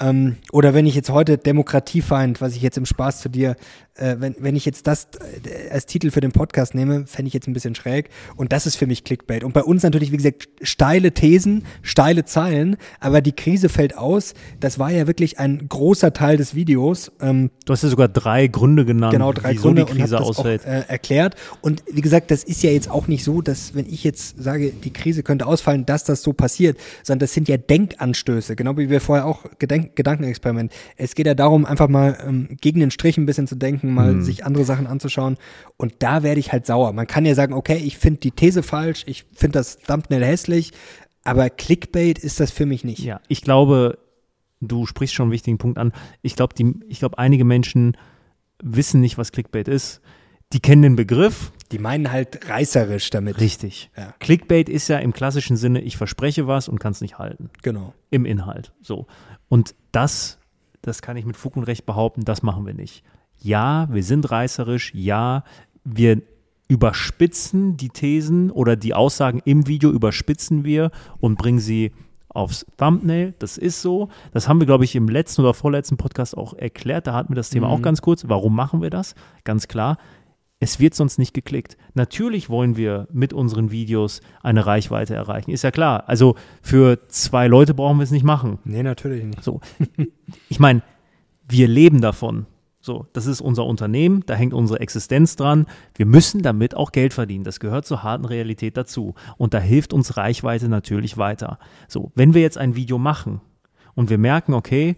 [0.00, 3.56] Ähm, oder wenn ich jetzt heute Demokratiefeind, was ich jetzt im Spaß zu dir
[3.98, 5.08] äh, wenn, wenn ich jetzt das
[5.44, 8.10] äh, als Titel für den Podcast nehme, fände ich jetzt ein bisschen schräg.
[8.36, 9.44] Und das ist für mich Clickbait.
[9.44, 14.34] Und bei uns natürlich, wie gesagt, steile Thesen, steile Zeilen, aber die Krise fällt aus.
[14.60, 17.12] Das war ja wirklich ein großer Teil des Videos.
[17.20, 20.62] Ähm, du hast ja sogar drei Gründe genannt, genau, drei wieso Gründe die Krise ausfällt.
[20.62, 21.34] Auch, äh, erklärt.
[21.60, 24.70] Und wie gesagt, das ist ja jetzt auch nicht so, dass wenn ich jetzt sage,
[24.72, 28.90] die Krise könnte ausfallen, dass das so passiert, sondern das sind ja Denkanstöße, genau wie
[28.90, 30.72] wir vorher auch Gedenk Gedankenexperiment.
[30.96, 34.14] Es geht ja darum, einfach mal ähm, gegen den Strich ein bisschen zu denken, mal
[34.14, 34.22] mhm.
[34.22, 35.36] sich andere Sachen anzuschauen.
[35.76, 36.92] Und da werde ich halt sauer.
[36.92, 40.72] Man kann ja sagen, okay, ich finde die These falsch, ich finde das Thumbnail hässlich,
[41.24, 43.00] aber Clickbait ist das für mich nicht.
[43.00, 43.98] Ja, ich glaube,
[44.60, 45.92] du sprichst schon einen wichtigen Punkt an.
[46.22, 46.54] Ich glaube,
[46.88, 47.96] ich glaube, einige Menschen
[48.62, 50.00] wissen nicht, was Clickbait ist.
[50.52, 51.52] Die kennen den Begriff.
[51.70, 53.40] Die meinen halt reißerisch damit.
[53.40, 53.90] Richtig.
[53.96, 54.14] Ja.
[54.20, 57.50] Clickbait ist ja im klassischen Sinne, ich verspreche was und kann es nicht halten.
[57.62, 57.92] Genau.
[58.10, 58.72] Im Inhalt.
[58.80, 59.06] So.
[59.48, 60.38] Und das,
[60.82, 63.04] das kann ich mit Fug und Recht behaupten, das machen wir nicht
[63.40, 65.44] ja, wir sind reißerisch, ja,
[65.84, 66.22] wir
[66.68, 71.92] überspitzen die Thesen oder die Aussagen im Video überspitzen wir und bringen sie
[72.28, 73.34] aufs Thumbnail.
[73.38, 74.10] Das ist so.
[74.32, 77.06] Das haben wir, glaube ich, im letzten oder vorletzten Podcast auch erklärt.
[77.06, 77.72] Da hatten wir das Thema mhm.
[77.72, 78.28] auch ganz kurz.
[78.28, 79.14] Warum machen wir das?
[79.44, 79.96] Ganz klar.
[80.60, 81.76] Es wird sonst nicht geklickt.
[81.94, 85.52] Natürlich wollen wir mit unseren Videos eine Reichweite erreichen.
[85.52, 86.08] Ist ja klar.
[86.08, 88.58] Also für zwei Leute brauchen wir es nicht machen.
[88.64, 89.44] Nee, natürlich nicht.
[89.44, 89.60] So.
[90.48, 90.82] Ich meine,
[91.48, 92.46] wir leben davon.
[92.80, 95.66] So, das ist unser Unternehmen, da hängt unsere Existenz dran.
[95.96, 97.44] Wir müssen damit auch Geld verdienen.
[97.44, 99.14] Das gehört zur harten Realität dazu.
[99.36, 101.58] Und da hilft uns Reichweite natürlich weiter.
[101.88, 103.40] So, wenn wir jetzt ein Video machen
[103.94, 104.96] und wir merken, okay,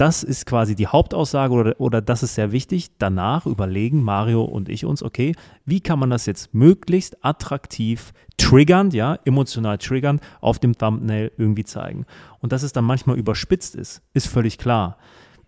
[0.00, 2.96] das ist quasi die Hauptaussage oder, oder das ist sehr wichtig.
[2.98, 5.34] Danach überlegen Mario und ich uns, okay,
[5.66, 11.64] wie kann man das jetzt möglichst attraktiv, triggernd, ja, emotional triggernd auf dem Thumbnail irgendwie
[11.64, 12.06] zeigen.
[12.38, 14.96] Und dass es dann manchmal überspitzt ist, ist völlig klar.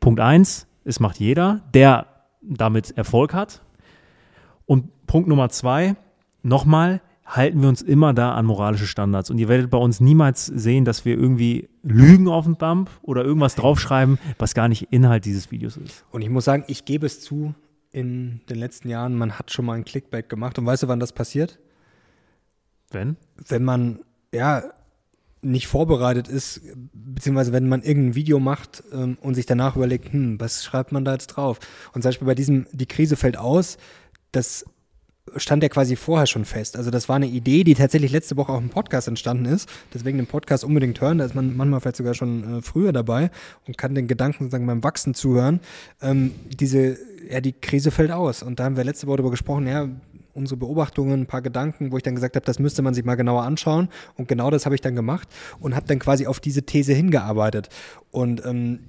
[0.01, 2.07] Punkt eins es macht jeder, der
[2.43, 3.63] damit Erfolg hat.
[4.67, 5.97] Und Punkt Nummer zwei,
[6.43, 9.31] nochmal, halten wir uns immer da an moralische Standards.
[9.31, 13.25] Und ihr werdet bei uns niemals sehen, dass wir irgendwie lügen auf dem Dump oder
[13.25, 16.05] irgendwas draufschreiben, was gar nicht Inhalt dieses Videos ist.
[16.11, 17.55] Und ich muss sagen, ich gebe es zu,
[17.91, 20.59] in den letzten Jahren, man hat schon mal ein Clickbait gemacht.
[20.59, 21.59] Und weißt du, wann das passiert?
[22.91, 23.17] Wenn?
[23.49, 24.01] Wenn man,
[24.35, 24.63] ja,
[25.43, 26.61] nicht vorbereitet ist,
[26.93, 31.05] beziehungsweise wenn man irgendein Video macht ähm, und sich danach überlegt, hm, was schreibt man
[31.05, 31.59] da jetzt drauf?
[31.93, 33.77] Und zum Beispiel bei diesem, die Krise fällt aus,
[34.31, 34.65] das
[35.37, 36.77] stand ja quasi vorher schon fest.
[36.77, 39.69] Also das war eine Idee, die tatsächlich letzte Woche auch im Podcast entstanden ist.
[39.95, 41.19] Deswegen den Podcast unbedingt hören.
[41.19, 43.31] Da ist man manchmal vielleicht sogar schon äh, früher dabei
[43.67, 45.61] und kann den Gedanken sozusagen beim Wachsen zuhören.
[46.01, 46.99] Ähm, diese,
[47.31, 48.43] ja, die Krise fällt aus.
[48.43, 49.89] Und da haben wir letzte Woche darüber gesprochen, ja,
[50.35, 53.15] unsere Beobachtungen, ein paar Gedanken, wo ich dann gesagt habe, das müsste man sich mal
[53.15, 53.89] genauer anschauen.
[54.17, 55.29] Und genau das habe ich dann gemacht
[55.61, 57.69] und habe dann quasi auf diese These hingearbeitet.
[58.11, 58.81] Und ähm,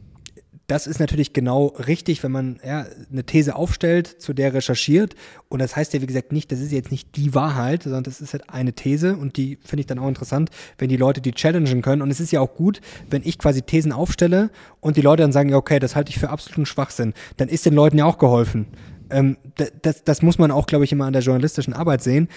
[0.67, 5.13] das ist natürlich genau richtig, wenn man ja, eine These aufstellt, zu der recherchiert.
[5.49, 8.21] Und das heißt ja, wie gesagt, nicht, das ist jetzt nicht die Wahrheit, sondern das
[8.21, 11.33] ist halt eine These und die finde ich dann auch interessant, wenn die Leute die
[11.33, 12.01] challengen können.
[12.01, 15.33] Und es ist ja auch gut, wenn ich quasi Thesen aufstelle und die Leute dann
[15.33, 18.17] sagen, ja, okay, das halte ich für absoluten Schwachsinn, dann ist den Leuten ja auch
[18.17, 18.67] geholfen.
[19.09, 19.37] Ähm,
[19.81, 22.29] das, das muss man auch, glaube ich, immer an der journalistischen Arbeit sehen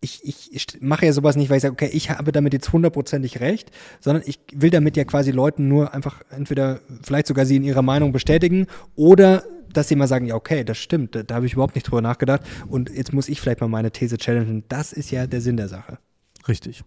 [0.00, 3.40] ich, ich, mache ja sowas nicht, weil ich sage, okay, ich habe damit jetzt hundertprozentig
[3.40, 3.70] recht,
[4.00, 7.82] sondern ich will damit ja quasi Leuten nur einfach entweder vielleicht sogar sie in ihrer
[7.82, 9.42] Meinung bestätigen oder
[9.72, 12.02] dass sie mal sagen, ja, okay, das stimmt, da, da habe ich überhaupt nicht drüber
[12.02, 14.64] nachgedacht und jetzt muss ich vielleicht mal meine These challengen.
[14.68, 15.98] Das ist ja der Sinn der Sache.
[16.46, 16.84] Richtig.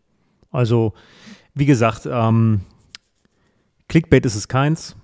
[0.51, 0.93] Also,
[1.53, 2.61] wie gesagt, ähm,
[3.87, 4.95] Clickbait ist es keins.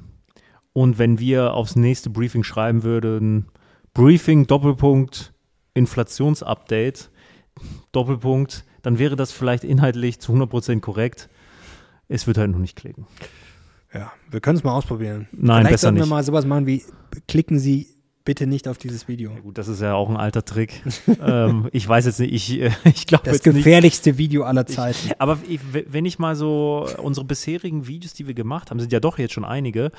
[0.74, 3.48] Und wenn wir aufs nächste Briefing schreiben würden,
[3.94, 5.34] Briefing, Doppelpunkt,
[5.74, 7.10] Inflationsupdate,
[7.92, 11.30] Doppelpunkt, dann wäre das vielleicht inhaltlich zu 100% korrekt.
[12.08, 13.08] Es wird halt noch nicht klicken.
[13.94, 15.28] Ja, wir können es mal ausprobieren.
[15.32, 16.06] Nein, Vielleicht besser sollten nicht.
[16.06, 16.84] wir mal sowas machen wie,
[17.28, 17.88] klicken Sie
[18.26, 19.32] bitte nicht auf dieses Video.
[19.32, 20.82] Ja, gut, das ist ja auch ein alter Trick.
[21.22, 23.58] ähm, ich weiß jetzt nicht, ich, äh, ich glaube Das jetzt nicht.
[23.58, 24.98] gefährlichste Video aller Zeiten.
[25.06, 28.92] Ich, aber ich, wenn ich mal so unsere bisherigen Videos, die wir gemacht haben, sind
[28.92, 29.92] ja doch jetzt schon einige,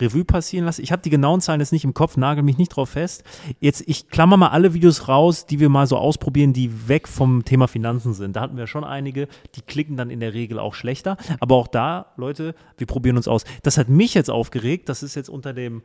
[0.00, 0.80] Revue passieren lasse.
[0.80, 3.22] Ich habe die genauen Zahlen jetzt nicht im Kopf, nagel mich nicht drauf fest.
[3.60, 7.44] Jetzt, ich klammer mal alle Videos raus, die wir mal so ausprobieren, die weg vom
[7.44, 8.34] Thema Finanzen sind.
[8.34, 11.18] Da hatten wir schon einige, die klicken dann in der Regel auch schlechter.
[11.38, 13.44] Aber auch da, Leute, wir probieren uns aus.
[13.62, 14.88] Das hat mich jetzt aufgeregt.
[14.88, 15.82] Das ist jetzt unter dem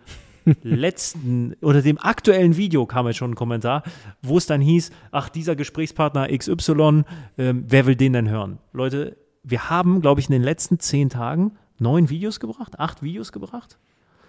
[0.64, 3.84] letzten oder dem aktuellen Video kam jetzt schon ein Kommentar,
[4.22, 7.04] wo es dann hieß, ach, dieser Gesprächspartner XY,
[7.38, 8.60] ähm, wer will den denn hören?
[8.74, 13.32] Leute, wir haben, glaube ich, in den letzten zehn Tagen neun Videos gebracht, acht Videos
[13.32, 13.78] gebracht.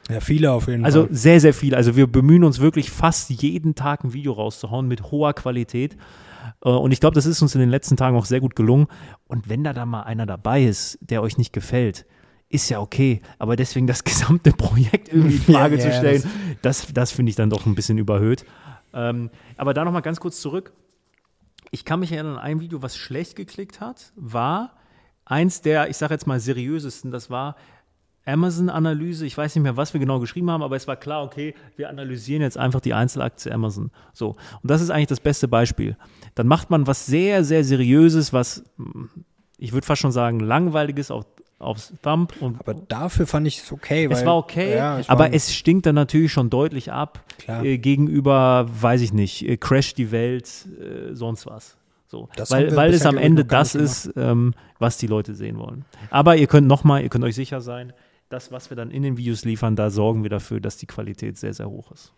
[0.08, 1.14] Ja, viele auf jeden Also Fall.
[1.14, 1.74] sehr, sehr viel.
[1.74, 5.96] Also wir bemühen uns wirklich fast jeden Tag ein Video rauszuhauen mit hoher Qualität.
[6.64, 8.86] Äh, Und ich glaube, das ist uns in den letzten Tagen auch sehr gut gelungen.
[9.28, 12.06] Und wenn da dann mal einer dabei ist, der euch nicht gefällt,
[12.50, 13.22] ist ja okay.
[13.38, 16.24] Aber deswegen das gesamte Projekt irgendwie in Frage Ja, zu ja, stellen,
[16.60, 18.44] das, das finde ich dann doch ein bisschen überhöht.
[18.92, 20.72] Ähm, aber da nochmal ganz kurz zurück.
[21.70, 24.74] Ich kann mich erinnern an ein Video, was schlecht geklickt hat, war
[25.24, 27.12] eins der, ich sage jetzt mal, seriösesten.
[27.12, 27.54] Das war
[28.26, 29.24] Amazon-Analyse.
[29.24, 31.88] Ich weiß nicht mehr, was wir genau geschrieben haben, aber es war klar, okay, wir
[31.88, 33.92] analysieren jetzt einfach die Einzelaktie Amazon.
[34.12, 34.30] So.
[34.62, 35.96] Und das ist eigentlich das beste Beispiel.
[36.34, 39.04] Dann macht man was sehr, sehr Seriöses, was, mm,
[39.58, 41.26] ich würde fast schon sagen, langweiliges auf,
[41.60, 42.34] aufs Thumb.
[42.40, 44.08] Und Aber dafür fand ich es okay.
[44.10, 47.22] Weil, es war okay, ja, es war- aber es stinkt dann natürlich schon deutlich ab
[47.46, 50.48] äh, gegenüber, weiß ich nicht, äh, Crash die Welt,
[50.80, 51.76] äh, sonst was.
[52.08, 52.28] So.
[52.34, 55.84] Das Weil, weil es am Ende das ist, ähm, was die Leute sehen wollen.
[56.10, 57.92] Aber ihr könnt nochmal, ihr könnt euch sicher sein,
[58.30, 61.36] das, was wir dann in den Videos liefern, da sorgen wir dafür, dass die Qualität
[61.38, 62.12] sehr, sehr hoch ist.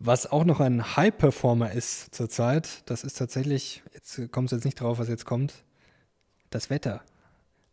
[0.00, 4.80] Was auch noch ein High-Performer ist zurzeit, das ist tatsächlich, jetzt kommt es jetzt nicht
[4.80, 5.54] drauf, was jetzt kommt,
[6.50, 7.02] das Wetter.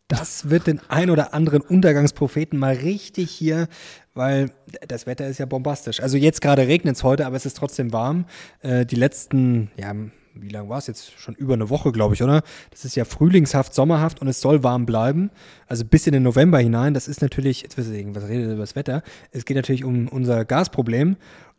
[0.08, 3.66] Das wird den ein oder anderen Untergangspropheten mal richtig hier,
[4.14, 4.50] weil
[4.86, 6.00] das Wetter ist ja bombastisch.
[6.00, 8.26] Also jetzt gerade regnet es heute, aber es ist trotzdem warm.
[8.60, 9.92] Äh, die letzten, ja,
[10.34, 11.18] wie lange war es jetzt?
[11.18, 12.42] Schon über eine Woche, glaube ich, oder?
[12.70, 15.30] Das ist ja frühlingshaft, sommerhaft und es soll warm bleiben.
[15.66, 16.94] Also bis in den November hinein.
[16.94, 19.02] Das ist natürlich, jetzt du denken, was redet ihr über das Wetter?
[19.32, 21.16] Es geht natürlich um unser Gasproblem.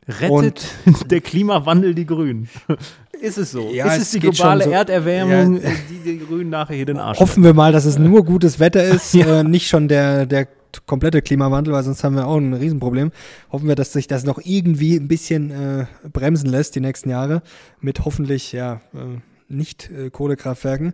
[0.08, 0.70] Rettet
[1.10, 2.50] der Klimawandel die Grünen?
[3.22, 3.70] ist es so?
[3.72, 5.70] Ja, ist es es die globale so- Erderwärmung, Ja.
[5.70, 8.60] äh, die die Grünen nachher hier den Arsch Hoffen wir mal, dass es nur gutes
[8.60, 9.40] Wetter ist, Ja.
[9.40, 10.48] äh, nicht schon der, der
[10.86, 13.12] komplette Klimawandel, weil sonst haben wir auch ein Riesenproblem.
[13.52, 17.42] Hoffen wir, dass sich das noch irgendwie ein bisschen äh, bremsen lässt die nächsten Jahre
[17.80, 20.94] mit hoffentlich ja äh, nicht Kohlekraftwerken.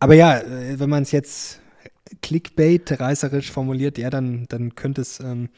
[0.00, 1.60] Aber ja, äh, wenn man es jetzt
[2.22, 5.48] Clickbait reißerisch formuliert, ja, dann, dann könnte es ähm,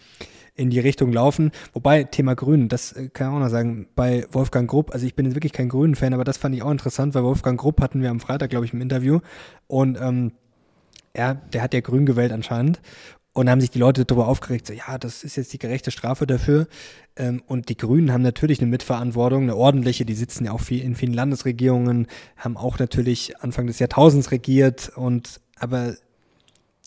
[0.56, 1.52] in die Richtung laufen.
[1.72, 5.14] Wobei, Thema Grün, das äh, kann ich auch noch sagen, bei Wolfgang Grupp, also ich
[5.14, 8.02] bin jetzt wirklich kein Grünen-Fan, aber das fand ich auch interessant, weil Wolfgang Grupp hatten
[8.02, 9.20] wir am Freitag, glaube ich, im Interview
[9.66, 10.32] und ähm,
[11.16, 12.80] ja, der hat ja Grün gewählt anscheinend.
[13.32, 16.26] Und haben sich die Leute darüber aufgeregt, so, ja, das ist jetzt die gerechte Strafe
[16.26, 16.68] dafür.
[17.16, 20.82] Ähm, und die Grünen haben natürlich eine Mitverantwortung, eine ordentliche, die sitzen ja auch viel
[20.82, 22.06] in vielen Landesregierungen,
[22.38, 25.96] haben auch natürlich Anfang des Jahrtausends regiert und aber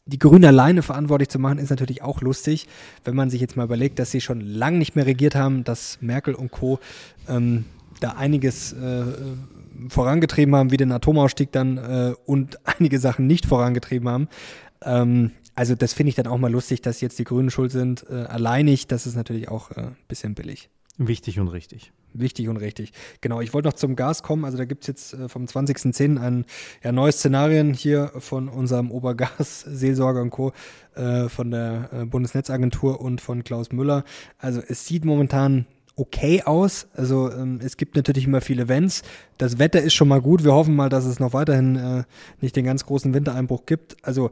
[0.09, 2.67] die Grünen alleine verantwortlich zu machen, ist natürlich auch lustig,
[3.05, 5.99] wenn man sich jetzt mal überlegt, dass sie schon lange nicht mehr regiert haben, dass
[6.01, 6.79] Merkel und Co.
[7.27, 7.65] Ähm,
[7.99, 9.03] da einiges äh,
[9.89, 14.27] vorangetrieben haben, wie den Atomausstieg dann äh, und einige Sachen nicht vorangetrieben haben.
[14.83, 18.05] Ähm, also das finde ich dann auch mal lustig, dass jetzt die Grünen schuld sind.
[18.09, 20.69] Äh, alleinig, das ist natürlich auch äh, ein bisschen billig.
[21.01, 21.93] Wichtig und richtig.
[22.11, 22.91] Wichtig und richtig.
[23.21, 24.43] Genau, ich wollte noch zum Gas kommen.
[24.43, 26.19] Also da gibt es jetzt äh, vom 20.10.
[26.19, 26.45] ein
[26.83, 30.51] ja, neues Szenarien hier von unserem Obergas-Seelsorger und Co.
[30.95, 34.03] Äh, von der äh, Bundesnetzagentur und von Klaus Müller.
[34.39, 36.89] Also es sieht momentan okay aus.
[36.93, 39.03] Also ähm, es gibt natürlich immer viele Wenns.
[39.39, 40.43] Das Wetter ist schon mal gut.
[40.43, 42.03] Wir hoffen mal, dass es noch weiterhin äh,
[42.41, 43.95] nicht den ganz großen Wintereinbruch gibt.
[44.03, 44.31] Also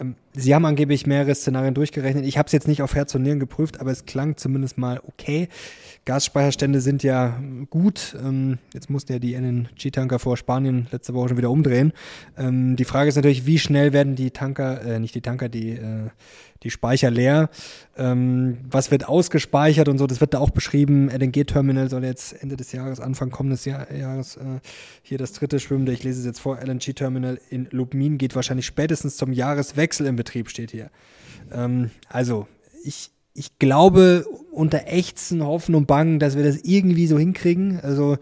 [0.00, 2.26] ähm, sie haben angeblich mehrere Szenarien durchgerechnet.
[2.26, 5.00] Ich habe es jetzt nicht auf Herz und Nieren geprüft, aber es klang zumindest mal
[5.06, 5.48] okay.
[6.06, 7.40] Gasspeicherstände sind ja
[7.70, 8.16] gut.
[8.20, 11.92] Ähm, jetzt mussten ja die LNG-Tanker vor Spanien letzte Woche schon wieder umdrehen.
[12.36, 15.70] Ähm, die Frage ist natürlich, wie schnell werden die Tanker, äh, nicht die Tanker, die
[15.70, 16.08] äh,
[16.62, 17.50] die Speicher leer.
[17.96, 21.08] Ähm, was wird ausgespeichert und so, das wird da auch beschrieben.
[21.08, 24.40] LNG-Terminal soll jetzt Ende des Jahres, Anfang kommendes Jahr, Jahres äh,
[25.02, 29.16] hier das dritte schwimmende, ich lese es jetzt vor, LNG-Terminal in Lubmin geht wahrscheinlich spätestens
[29.16, 30.90] zum Jahreswechsel in Betrieb, steht hier.
[31.52, 32.46] Ähm, also,
[32.84, 37.80] ich, ich glaube unter Ächzen, Hoffen und Bangen, dass wir das irgendwie so hinkriegen.
[37.80, 38.18] Also,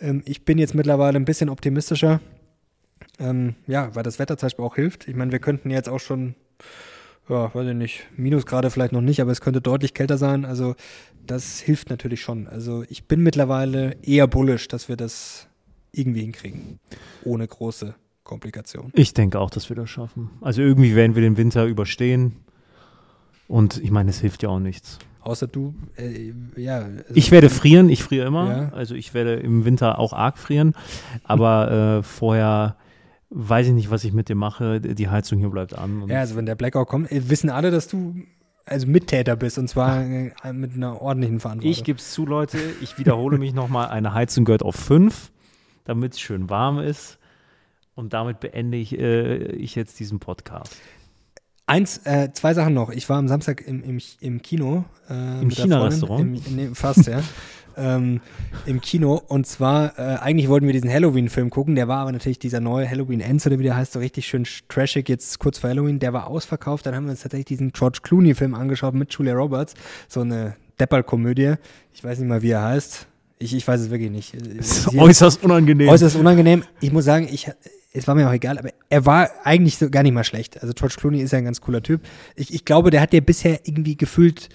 [0.00, 2.20] ähm, ich bin jetzt mittlerweile ein bisschen optimistischer.
[3.18, 5.08] Ähm, ja, weil das Wetter zum Beispiel auch hilft.
[5.08, 6.34] Ich meine, wir könnten jetzt auch schon
[7.28, 10.44] ja, weiß ich nicht, Minusgrade vielleicht noch nicht, aber es könnte deutlich kälter sein.
[10.44, 10.74] Also
[11.26, 12.46] das hilft natürlich schon.
[12.46, 15.47] Also ich bin mittlerweile eher bullish, dass wir das
[15.98, 16.78] irgendwie hinkriegen.
[17.24, 17.94] Ohne große
[18.24, 18.92] Komplikationen.
[18.94, 20.30] Ich denke auch, dass wir das schaffen.
[20.40, 22.36] Also irgendwie werden wir den Winter überstehen.
[23.48, 24.98] Und ich meine, es hilft ja auch nichts.
[25.20, 26.78] Außer du, äh, ja.
[26.78, 28.50] Also ich werde frieren, ich friere immer.
[28.50, 28.68] Ja.
[28.72, 30.74] Also ich werde im Winter auch arg frieren.
[31.24, 32.76] Aber äh, vorher
[33.30, 34.80] weiß ich nicht, was ich mit dir mache.
[34.80, 36.04] Die Heizung hier bleibt an.
[36.08, 38.14] ja, also wenn der Blackout kommt, äh, wissen alle, dass du
[38.64, 40.02] also Mittäter bist und zwar
[40.44, 41.70] äh, mit einer ordentlichen Verantwortung.
[41.70, 42.58] Ich gebe es zu, Leute.
[42.80, 43.88] Ich wiederhole mich nochmal.
[43.88, 45.32] Eine Heizung gehört auf fünf,
[45.88, 47.18] damit es schön warm ist.
[47.94, 50.76] Und damit beende ich, äh, ich jetzt diesen Podcast.
[51.66, 52.90] Eins, äh, zwei Sachen noch.
[52.90, 54.84] Ich war am Samstag im, im, im Kino.
[55.10, 56.54] Äh, Im China-Restaurant?
[56.54, 57.20] Nee, fast, ja.
[57.76, 58.20] ähm,
[58.66, 59.20] im Kino.
[59.28, 61.74] Und zwar, äh, eigentlich wollten wir diesen Halloween-Film gucken.
[61.74, 64.46] Der war aber natürlich dieser neue Halloween Ends oder wie der heißt, so richtig schön
[64.68, 65.98] trashig jetzt kurz vor Halloween.
[65.98, 66.86] Der war ausverkauft.
[66.86, 69.74] Dann haben wir uns tatsächlich diesen George Clooney-Film angeschaut mit Julia Roberts.
[70.08, 71.54] So eine Depperl-Komödie.
[71.92, 73.08] Ich weiß nicht mal, wie er heißt.
[73.38, 74.34] Ich, ich weiß es wirklich nicht.
[74.56, 75.88] Das ist äußerst unangenehm.
[75.88, 76.64] Äußerst unangenehm.
[76.80, 77.48] Ich muss sagen, ich,
[77.92, 80.60] es war mir auch egal, aber er war eigentlich so gar nicht mal schlecht.
[80.60, 82.00] Also George Clooney ist ja ein ganz cooler Typ.
[82.36, 84.48] Ich, ich glaube, der hat ja bisher irgendwie gefühlt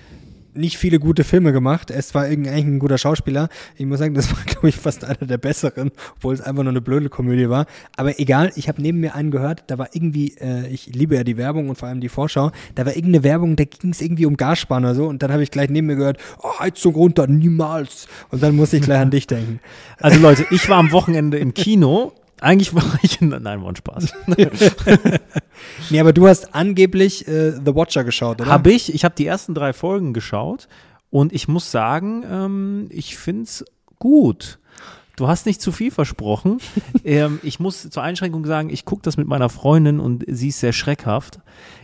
[0.56, 1.92] nicht viele gute Filme gemacht.
[1.92, 3.50] Ist zwar eigentlich ein guter Schauspieler.
[3.76, 6.72] Ich muss sagen, das war, glaube ich, fast einer der besseren, obwohl es einfach nur
[6.72, 7.66] eine blöde Komödie war.
[7.98, 11.24] Aber egal, ich habe neben mir einen gehört, da war irgendwie, äh, ich liebe ja
[11.24, 14.26] die Werbung und vor allem die Vorschau, da war irgendeine Werbung, da ging es irgendwie
[14.26, 17.28] um Gassparen oder so und dann habe ich gleich neben mir gehört, oh, Heizung runter,
[17.28, 18.08] niemals.
[18.30, 19.60] Und dann musste ich gleich an dich denken.
[20.00, 23.76] Also Leute, ich war am Wochenende im Kino eigentlich war ich in, nein, war ein
[23.76, 24.14] Spaß.
[25.90, 28.50] nee, aber du hast angeblich äh, The Watcher geschaut, oder?
[28.50, 28.94] Habe ich.
[28.94, 30.68] Ich habe die ersten drei Folgen geschaut
[31.10, 33.66] und ich muss sagen, ähm, ich finde es
[33.98, 34.60] gut.
[35.16, 36.58] Du hast nicht zu viel versprochen.
[37.06, 40.60] ähm, ich muss zur Einschränkung sagen, ich gucke das mit meiner Freundin und sie ist
[40.60, 41.40] sehr schreckhaft.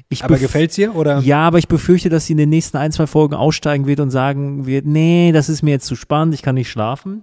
[0.10, 1.20] Ich aber gefällt's ihr oder?
[1.20, 4.10] Ja, aber ich befürchte, dass sie in den nächsten ein, zwei Folgen aussteigen wird und
[4.10, 7.22] sagen wird, nee, das ist mir jetzt zu spannend, ich kann nicht schlafen.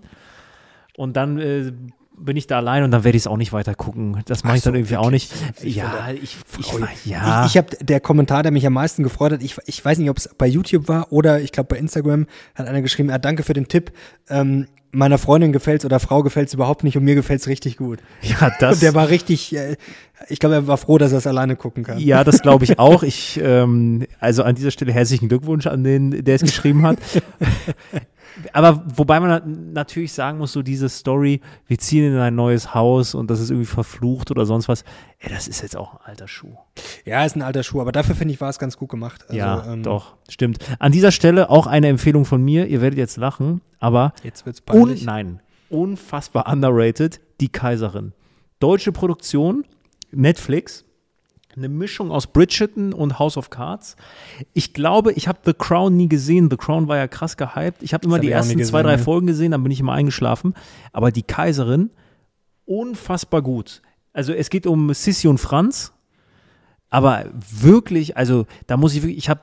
[0.97, 1.73] Und dann äh,
[2.19, 4.23] bin ich da allein und dann werde ich es auch nicht weiter gucken.
[4.27, 5.33] Das mache ich dann irgendwie auch nicht.
[5.63, 7.45] Ich ja, ich, ich, ja.
[7.45, 10.11] Ich, ich habe der Kommentar, der mich am meisten gefreut hat, ich, ich weiß nicht,
[10.11, 13.43] ob es bei YouTube war oder ich glaube bei Instagram hat einer geschrieben, ah, danke
[13.43, 13.93] für den Tipp.
[14.29, 18.01] Ähm, meiner Freundin gefällt's oder Frau gefällt's überhaupt nicht und mir gefällt's richtig gut.
[18.23, 18.77] Ja, das.
[18.77, 19.77] Und der war richtig, äh,
[20.29, 21.99] ich glaube, er war froh, dass er es alleine gucken kann.
[21.99, 23.03] Ja, das glaube ich auch.
[23.03, 26.99] Ich, ähm, also an dieser Stelle herzlichen Glückwunsch an den, der es geschrieben hat.
[28.53, 33.15] aber wobei man natürlich sagen muss, so diese Story, wir ziehen in ein neues Haus
[33.15, 34.85] und das ist irgendwie verflucht oder sonst was,
[35.19, 36.55] ey, das ist jetzt auch ein alter Schuh.
[37.05, 39.25] Ja, ist ein alter Schuh, aber dafür finde ich, war es ganz gut gemacht.
[39.29, 40.59] Also, ja, ähm, doch, stimmt.
[40.79, 44.61] An dieser Stelle auch eine Empfehlung von mir, ihr werdet jetzt lachen, aber jetzt wird's
[44.61, 45.01] peinlich.
[45.01, 48.13] Un nein, unfassbar underrated, Die Kaiserin.
[48.61, 49.65] Deutsche Produktion,
[50.11, 50.86] Netflix,
[51.57, 53.97] eine Mischung aus Bridgerton und House of Cards.
[54.53, 56.51] Ich glaube, ich habe The Crown nie gesehen.
[56.51, 57.83] The Crown war ja krass gehypt.
[57.83, 60.55] Ich habe immer hab die ersten zwei, drei Folgen gesehen, dann bin ich immer eingeschlafen.
[60.93, 61.91] Aber die Kaiserin,
[62.67, 63.81] unfassbar gut.
[64.13, 65.93] Also es geht um Sissi und Franz,
[66.91, 69.43] aber wirklich, also da muss ich wirklich, ich habe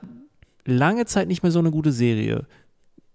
[0.64, 2.46] lange Zeit nicht mehr so eine gute Serie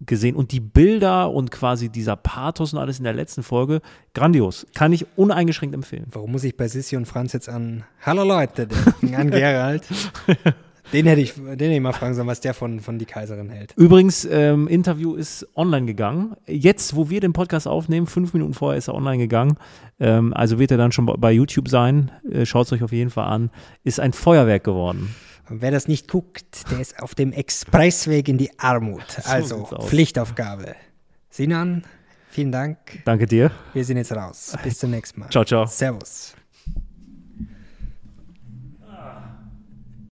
[0.06, 3.82] gesehen und die Bilder und quasi dieser Pathos und alles in der letzten Folge,
[4.14, 4.66] grandios.
[4.74, 6.08] Kann ich uneingeschränkt empfehlen.
[6.12, 9.84] Warum muss ich bei Sissi und Franz jetzt an Hallo Leute denken, an Gerald?
[10.94, 13.50] Den hätte ich, den hätte ich mal fragen sollen, was der von, von die Kaiserin
[13.50, 13.74] hält.
[13.78, 16.36] Übrigens, ähm, Interview ist online gegangen.
[16.48, 19.58] Jetzt, wo wir den Podcast aufnehmen, fünf Minuten vorher ist er online gegangen.
[20.00, 22.12] Ähm, also wird er dann schon bei YouTube sein.
[22.28, 23.52] Äh, Schaut es euch auf jeden Fall an.
[23.84, 25.14] Ist ein Feuerwerk geworden.
[25.50, 29.04] Und wer das nicht guckt, der ist auf dem Expressweg in die Armut.
[29.26, 30.76] Also Pflichtaufgabe.
[31.30, 31.84] Sinan,
[32.30, 32.78] vielen Dank.
[33.06, 33.52] Danke dir.
[33.74, 34.54] Wir sind jetzt raus.
[34.64, 35.30] Bis zum nächsten Mal.
[35.30, 35.66] Ciao, ciao.
[35.66, 36.36] Servus.